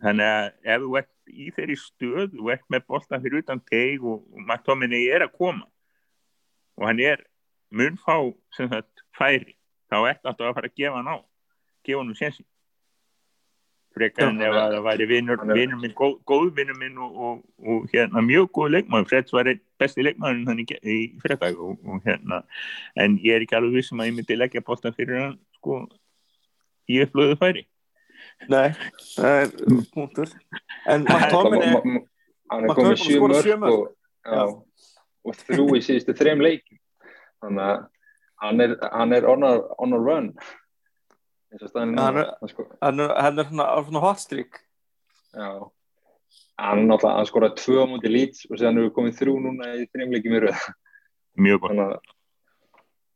[0.01, 4.05] Þannig að ef þú ert í þeirri stöð þú ert með boltan fyrir utan teig
[4.07, 5.67] og, og McTominay er að koma
[6.79, 7.27] og hann er
[7.75, 8.17] mun fá
[8.57, 9.57] sem sagt færi
[9.91, 11.19] þá ert alltaf að fara að gefa hann á
[11.87, 12.47] gefa hann um sensi
[13.97, 15.07] frekar en ef hann er- að það væri
[15.39, 19.09] hann er- vinur minn, góð, góð vinur minn og, og, og hérna mjög góð leikmaður.
[19.11, 22.43] Freds var einn besti leikmaður þannig í, í fredag og, og hérna
[22.97, 25.83] en ég er ekki alveg vissum að ég myndi leggja boltan fyrir hann sko
[26.91, 27.67] í upplöðu færi.
[28.51, 28.71] Nei,
[29.17, 29.51] það er
[29.95, 30.31] punktur.
[30.89, 32.05] En McTominay Ma- ma-
[32.51, 33.73] hann er komið búinn að sjö skora mörg sjö mörk.
[33.73, 34.43] og, já,
[35.25, 36.79] og þrjú í síðustu þrem leikum
[37.41, 37.87] þannig að
[38.41, 42.31] hann er, hann er on, a, on a run eins og staðan er Hann er-
[42.41, 44.61] Hann sko, hann er, hann er svona, svona hot streak.
[45.35, 45.71] Já.
[46.61, 50.15] Hann hann skoraði tvö á múti Leeds og séðan hefur komið þrjú núna í þrem
[50.15, 50.65] leikum í röð.
[51.41, 51.77] Mjög gott.
[51.77, 52.17] Þannig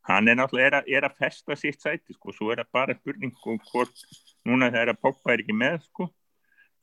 [0.05, 2.97] hann er náttúrulega er að, er að festa sitt sæti sko, svo er það bara
[2.99, 4.03] spurning sko, hvort,
[4.45, 6.09] núna þegar að Pogba er ekki með sko,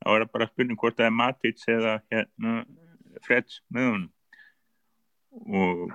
[0.02, 2.54] þá er það bara spurning hvort það er Matic eða hérna,
[3.22, 4.08] Freds með hún
[5.52, 5.92] og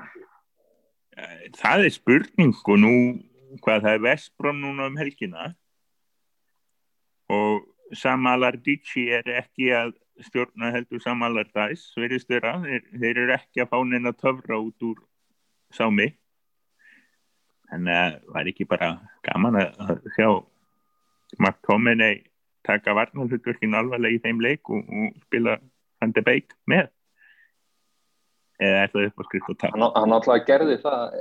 [1.17, 1.25] e,
[1.57, 2.93] það er spurning sko nú
[3.63, 5.51] hvað það er Vestbrom núna um helgina.
[7.33, 9.95] Og Samalar Dici er ekki að
[10.27, 14.87] stjórna heldur Samalar Dæs verðist vera, þeir, þeir eru ekki að fá neina töfra út
[14.87, 15.01] úr
[15.75, 16.09] sámi.
[17.67, 18.91] Þannig að var ekki bara
[19.27, 20.29] gaman að sjá
[21.43, 22.23] Mark Tominey
[22.67, 25.57] taka varnarhutverkin alvarlega í þeim leik og, og spila
[26.01, 26.89] Van de Beek með.
[28.61, 31.17] Eða er það upp á skrift og hann, hann alltaf gerði það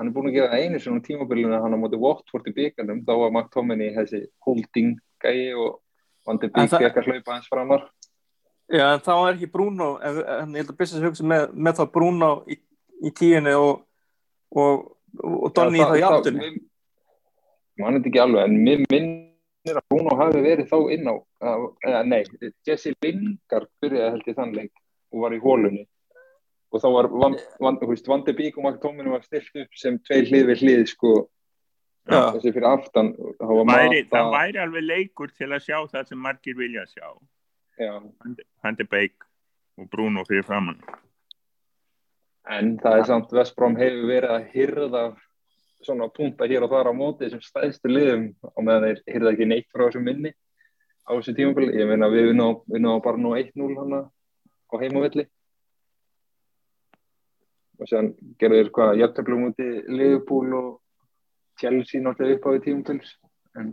[0.00, 3.02] hann er búin að gera það einu svona tímabilinu hann á móti Watford í byggarnum
[3.04, 5.78] þá var McTominay þessi holding gæi og
[6.26, 7.84] Van de En Beek það- fekk að hlaupa hans framar.
[8.70, 11.78] Já, en þá er ekki Bruno en, en ég held að Bissas hugsa með, með
[11.80, 12.58] þá Bruno í,
[13.08, 13.80] í tíunni og
[14.56, 14.84] og,
[15.24, 16.60] og Donny Já, þá í það- áttunni mér-
[17.80, 21.14] Man er ekki alveg, en mér minnir að Bruno hafi verið þá inn á,
[21.88, 22.22] eða nei,
[22.68, 24.72] Jesse Lingard byrjaði held ég þann leik
[25.12, 25.86] og var í hólunni
[26.70, 30.22] og þá var Van, Van, Van de Beek og McTominay var stilt upp sem tvei
[30.28, 31.14] hlið við hlið sko,
[32.10, 32.30] Já.
[32.36, 36.56] þessi fyrir aftan var væri, það væri alveg leikur til að sjá það sem margir
[36.58, 37.12] vilja sjá.
[37.80, 37.94] Já,
[38.62, 39.28] Van de Beek
[39.80, 40.80] og Bruno fyrir framann
[42.48, 45.02] en það er samt Vestbróm hefur verið að hyrða
[45.84, 49.48] svona punta hér og þar á móti þessum stæðstu liðum og meðan þeir hyrða ekki
[49.48, 50.32] neitt frá þessum minni
[51.08, 54.02] á þessu tímabili, ég meina við vinnum á bara nú 1-0 hana
[54.70, 55.26] á heimavelli
[57.80, 58.10] og séðan
[58.40, 60.70] gerðu þeir hvað jafntöflum úti Liverpool og
[61.60, 63.14] Chelsea náttúrulega upp á því tímabils
[63.56, 63.70] en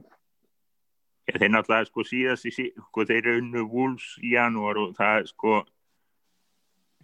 [1.28, 4.94] Ég, þeir náttúrulega sko síðast í sí- sko, þeir eru unnu Wolves í janúar og
[4.96, 5.56] það er sko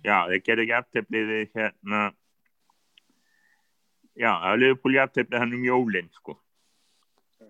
[0.03, 2.01] já, þeir gerðu ekki aftefliði hérna
[4.15, 6.37] já, það er Liverpool afteflið hann um jólin sko.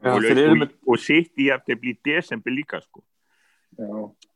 [0.04, 0.26] Já, og,
[0.58, 3.04] með- og sitt í afteflið í desember líka sko.
[3.78, 3.86] Já,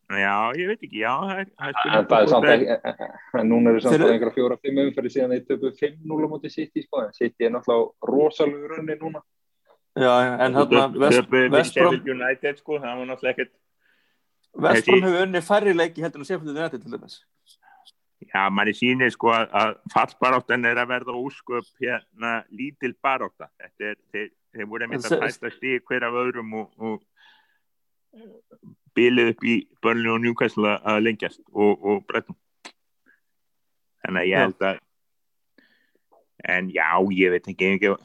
[0.08, 4.82] já, ég veit ekki, já það er, samt ekki en núna eru samt einhverja fjóra-fimm
[4.86, 9.24] umferði síðan þeir töpu 5-0 á móti City sko, City er náttúrulega rosalegu runni núna.
[9.98, 10.14] Já,
[10.46, 13.56] en hérna Vest, Vestbrom United sko, það var náttúrulega ekkert
[14.68, 17.20] Vestbrom hefur unni færri leiki heldur en Seffield United til dæmis.
[18.28, 24.32] Já, manni sýnir sko að, að fallbaráttan er að verða ósköp hérna lítil er, þeir,
[24.56, 27.04] þeir voru einmitt En að se- tæsta stíð hver af öðrum og, og
[28.98, 32.38] bilið upp í Burnley og Newcastle að- lengjast og, og brettum.
[34.06, 34.84] Þannig að ég held að
[36.48, 37.96] en já, ég veit ekki, ekki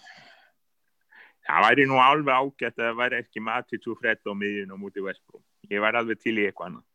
[1.47, 4.80] það væri nú alveg ágætt að það væri ekki Matic og Fred á miðjun og
[4.82, 5.43] mútið Vestbróm.
[5.70, 6.86] Ég væri alveg til í eitthvað annað.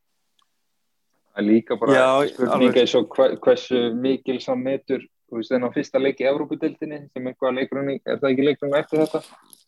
[1.37, 2.79] Það er líka bara Já, spurning alveg.
[2.81, 7.99] eins og hversu mikil sammetur, þú veist, þennan fyrsta leik í Evrópudeildinni, sem eitthvað leikurinn,
[8.05, 9.21] er það ekki leikurinn eftir þetta?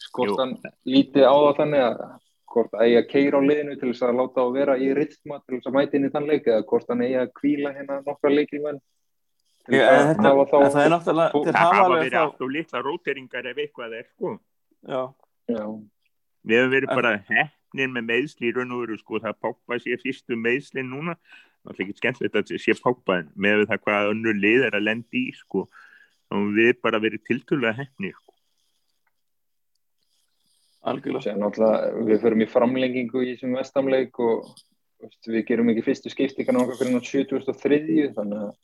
[0.07, 0.37] Skort Jú.
[0.41, 0.55] hann
[0.89, 2.01] lítið á það þannig að
[2.53, 5.39] hvort að eigi að keira á liðinu til þess að láta á vera í rytma
[5.43, 7.99] til þess að mæti inn í þann leik eða hvort hann eigi að kvíla hérna
[8.05, 8.79] nokkra leikilmenn
[9.65, 12.45] til þess að þetta, hafa en það er þá náttúrulega Það hafa verið þá allt
[12.45, 14.33] og litla róteringar ef eitthvað er sko.
[14.85, 15.01] já,
[15.49, 15.65] Já,
[16.45, 19.97] Við hefum verið bara hefnir með meðsli í raun og veru sko, það Pogba sé
[20.01, 21.17] fyrstu meðsli núna,
[21.65, 24.87] það er ekki skemmtilegt að sé Pogba en með það hvað önnur lið er að
[24.87, 25.67] lendi í sko,
[26.29, 28.29] þá höfum við bara verið tiltölulega hefnir sko.
[28.29, 28.37] algjörlega
[30.29, 30.68] Sér náttúrulega
[32.07, 34.47] við förum í framlengingu í þessum vestamleik og
[35.03, 38.57] veist, við gerum ekki fyrstu skiptingan okkar fyrir náttúrulega 73 þannig að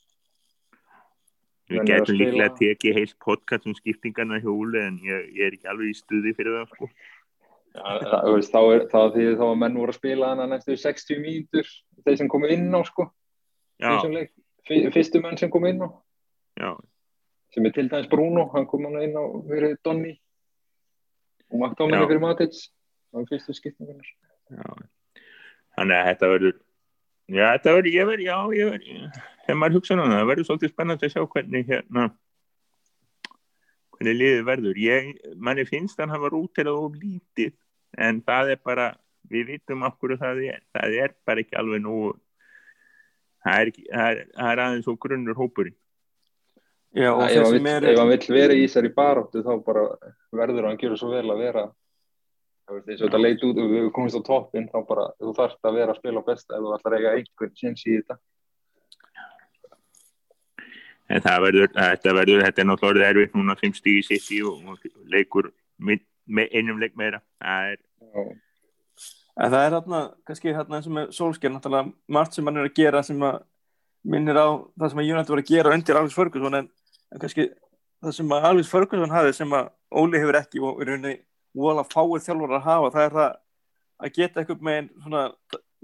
[1.65, 5.55] Við að getum líklega tekið heilt podcast um skiptingarna hjá Úli en ég, ég er
[5.55, 6.89] ekki alveg í stuði fyrir það sko.
[7.75, 10.75] Ja, það, veist, þá er það því þá að menn voru að spila hana næstu
[10.79, 11.71] 60 mínútur
[12.05, 13.07] þeir sem komu inn á sko
[13.81, 14.31] Já, leik.
[14.69, 15.89] Fy- fyrstu menn sem komu inn á.
[16.61, 16.69] Já,
[17.51, 20.13] sem er til dæmis Bruno, hann kom hann inn á fyrir Donny
[21.61, 22.07] og Já.
[22.09, 22.23] fyrir
[23.15, 24.11] það var fyrstu skiptingunar.
[25.75, 26.57] Þannig að þetta verður,
[27.31, 30.73] já þetta verður, ég verður, já ég verður, þegar maður hugsa núna, það verður svolítið
[30.73, 32.05] spennandi að sjá hvernig hérna,
[33.95, 34.81] hvernig liðið verður.
[34.83, 35.09] Ég,
[35.47, 37.55] manni finnst hann hafa rútirað of lítið,
[37.97, 38.91] en það er bara,
[39.31, 41.97] við vitum af hverju það er, það er bara ekki alveg nú,
[43.45, 45.79] það er, það er, það er aðeins og grunnur hópurinn.
[46.95, 49.87] Já, og ef hann vill, hann vill vera í þessari baráttu þá bara
[50.35, 51.65] verður hann að gera svo vel að vera
[52.65, 55.77] eins og þetta leit út og við komumst á toppin þá bara, þú þarfst að
[55.81, 58.17] vera að spila besta ef þú ætlar að eiga einhvern sinns í þetta
[61.05, 64.39] En það verður, þetta verður, þetta er náttúrulega orðið erfitt núna fimm stígi sitt í
[64.41, 67.19] og, og leikur með, með einum leik meira.
[67.43, 67.81] Það er.
[69.35, 72.69] En það er hérna, kannski hérna eins og með Solskjær, náttúrulega margt sem hann er
[72.71, 73.37] að gera sem að
[74.15, 74.47] minnir á
[74.79, 76.71] það sem að United var að gera undir Alvis Ferguson en,
[77.13, 77.47] en kannski
[78.03, 81.15] það sem að Alvis Ferguson hafi sem að Óli hefur ekki og í rauninni
[81.55, 83.35] vola fáið þjálfur að hafa, það er það
[84.05, 85.21] að geta eitthvað með svona,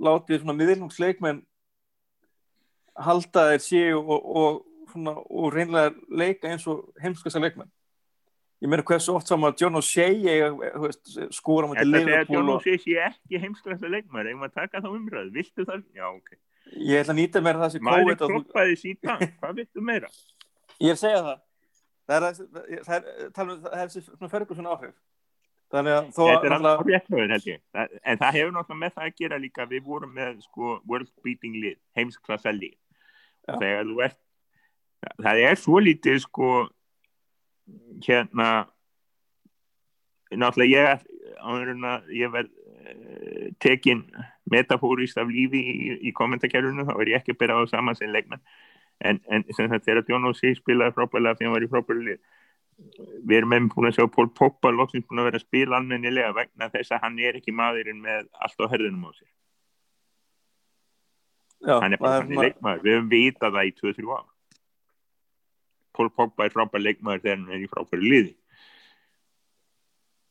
[0.02, 1.44] látið svona miðlungsleikmenn
[3.02, 4.58] halda þeir séu og, og,
[4.92, 7.72] svona, og reynlega leika eins og heimskassa leikmenn.
[8.62, 10.52] Ég meina hversu oft saman að John O'Shea
[11.34, 14.90] skóra mæti þetta segja Liverpool John O'Shea sé ekki heimsklæsta leikmæður, eigum að taka þá
[14.92, 15.88] umræðu, viltu það?
[15.98, 16.36] Já, ok.
[16.76, 20.12] ég ætla að nýta mér það sem Maður og þú- kloppaði síðan, hvað viltu meira?
[20.82, 21.40] Ég er að segja það.
[22.10, 24.96] Það er, það er, það er, um- það er svona Ferguson áhrif.
[25.72, 27.62] Þannig að þó Þetta er alveg réttlöður held ég.
[28.04, 31.56] En það hefur náttúrulega með það að gera líka, við vorum með sko world beating
[31.64, 32.76] lið, heimsklassa lið.
[33.48, 34.20] Þegar þú ert,
[35.22, 36.50] það er svo lítið sko
[38.04, 38.50] hérna
[40.32, 41.08] náttúrulega ég
[41.42, 44.04] áður en að ég verð uh, tekin
[44.52, 48.12] metafórist af lífi í, í kommentarkerfunu þá er ég ekki að bera á saman sem
[48.12, 48.44] leikmenn
[49.02, 49.44] en, en
[49.78, 52.22] að John O'Shea spilaði frábæðilega þegar hann var í frábæðilega
[53.28, 56.34] við erum með búin að sjá Pól Poppa loksins búin að vera að spila almennilega
[56.38, 59.30] vegna þess að hann er ekki maðurinn með allt á herðunum á sér.
[61.62, 64.30] Já, hann er bara hann er leikmaður, við höfum vitað það í 2-3 ára
[65.92, 68.36] Pól Poppa er frábær leikmaður þegar hann er í frábæri liði.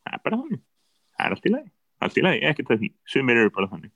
[0.00, 0.62] Það er bara þannig.
[1.14, 2.92] Það er allt í lagi, allt í lagi, ekkert að því.
[3.14, 3.92] Sumir eru bara þannig.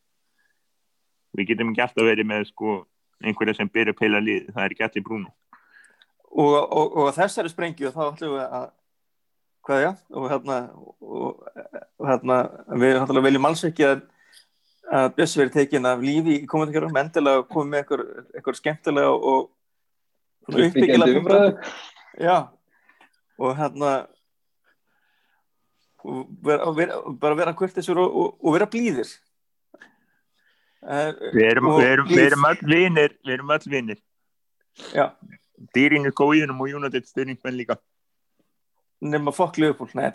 [1.34, 2.74] Við getum ekki alltaf verið með sko
[3.24, 5.28] einhverja sem byrja peila lið, það er ekki allir brúnu
[6.30, 8.66] og, og, og þessari sprengju þá ætlum við að
[9.64, 11.46] hvaðja og hérna, og,
[12.00, 12.40] og hérna
[12.82, 14.02] við ætlum viljum alls ekki að
[14.94, 18.02] að Bjössi verið tekin af lífi í komendingarum, endilega komið með eitthvað,
[18.34, 19.46] eitthvað skemmtilega og
[20.50, 21.54] uppbyggjandi umræðu.
[22.20, 22.36] Já
[23.40, 23.92] og hérna
[26.04, 29.08] og vera, vera, bara vera kurtisur og, og, og vera blíðir
[30.84, 34.00] við erum, við erum, við erum all vinir við erum all vinir.
[34.94, 35.06] Já.
[35.74, 37.78] Dýrin er góðinum og Jónateit styrningsmenn líka.
[39.04, 40.10] Nema fokk lögupól nei,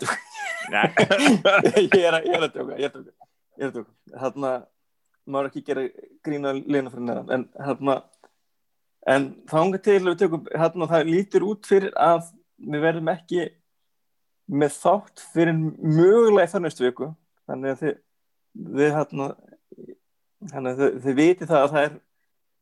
[0.70, 4.66] ég er að ég er að tjóka er að að
[5.30, 5.84] maður ekki gera
[6.24, 7.96] grína leina fyrir neðan, en hérna
[9.08, 13.46] en þánga til við tökum hérna, það lítur út fyrir að við verðum ekki
[14.50, 17.10] með þátt fyrir mögulega það næstu viku.
[17.48, 17.94] Þannig að þið,
[18.80, 18.92] þið
[20.40, 21.96] hérna, hérna þið, þið viti það að það er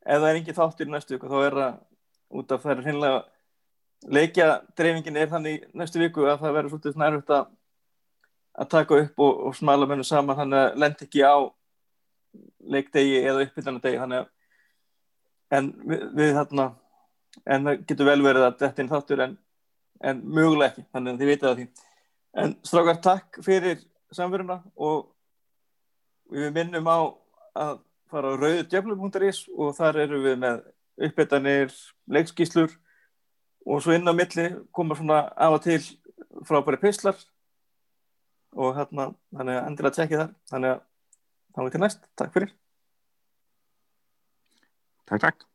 [0.08, 1.76] ef það er ekki þáttur í næstu viku þá er það
[2.38, 3.20] út af það er hinnlega
[4.18, 4.48] leikja
[4.78, 7.46] dreifingin er þannig næstu viku að það verður svolítið nærvitt að
[8.58, 11.38] að taka upp og, og smala mennu saman þannig að lend ekki á
[12.68, 16.66] leikdegi eða uppbytlanadegi þannig að en við, við þarna
[17.46, 19.36] en það getur vel verið að þetta er þáttur en,
[20.10, 21.68] en möguleg ekki þannig að þið vitið að því.
[22.38, 23.80] En strákar takk fyrir
[24.14, 25.08] samveruna og
[26.32, 26.98] við minnum á
[27.58, 27.78] að
[28.08, 30.60] fara á rauðdjöflum.is og þar eru við með
[31.08, 31.74] uppbytlanir,
[32.10, 32.70] leikskíslur
[33.68, 35.82] og svo inn á milli koma svona af og til
[36.48, 37.18] frábæri pislar
[38.56, 40.32] og hérna þannig að endilega tjekki þar.
[40.50, 40.80] Þannig að
[41.54, 42.56] þá er til næst, takk fyrir.
[45.08, 45.46] Takk, takk.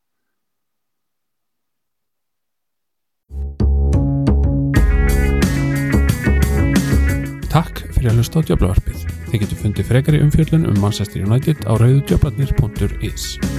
[7.54, 9.04] Takk fyrir að hlusta á Djöflavarpið.
[9.30, 13.53] Þið getur fundið frekari umfjöllun um Manchester United á rauðudjöflarnir.is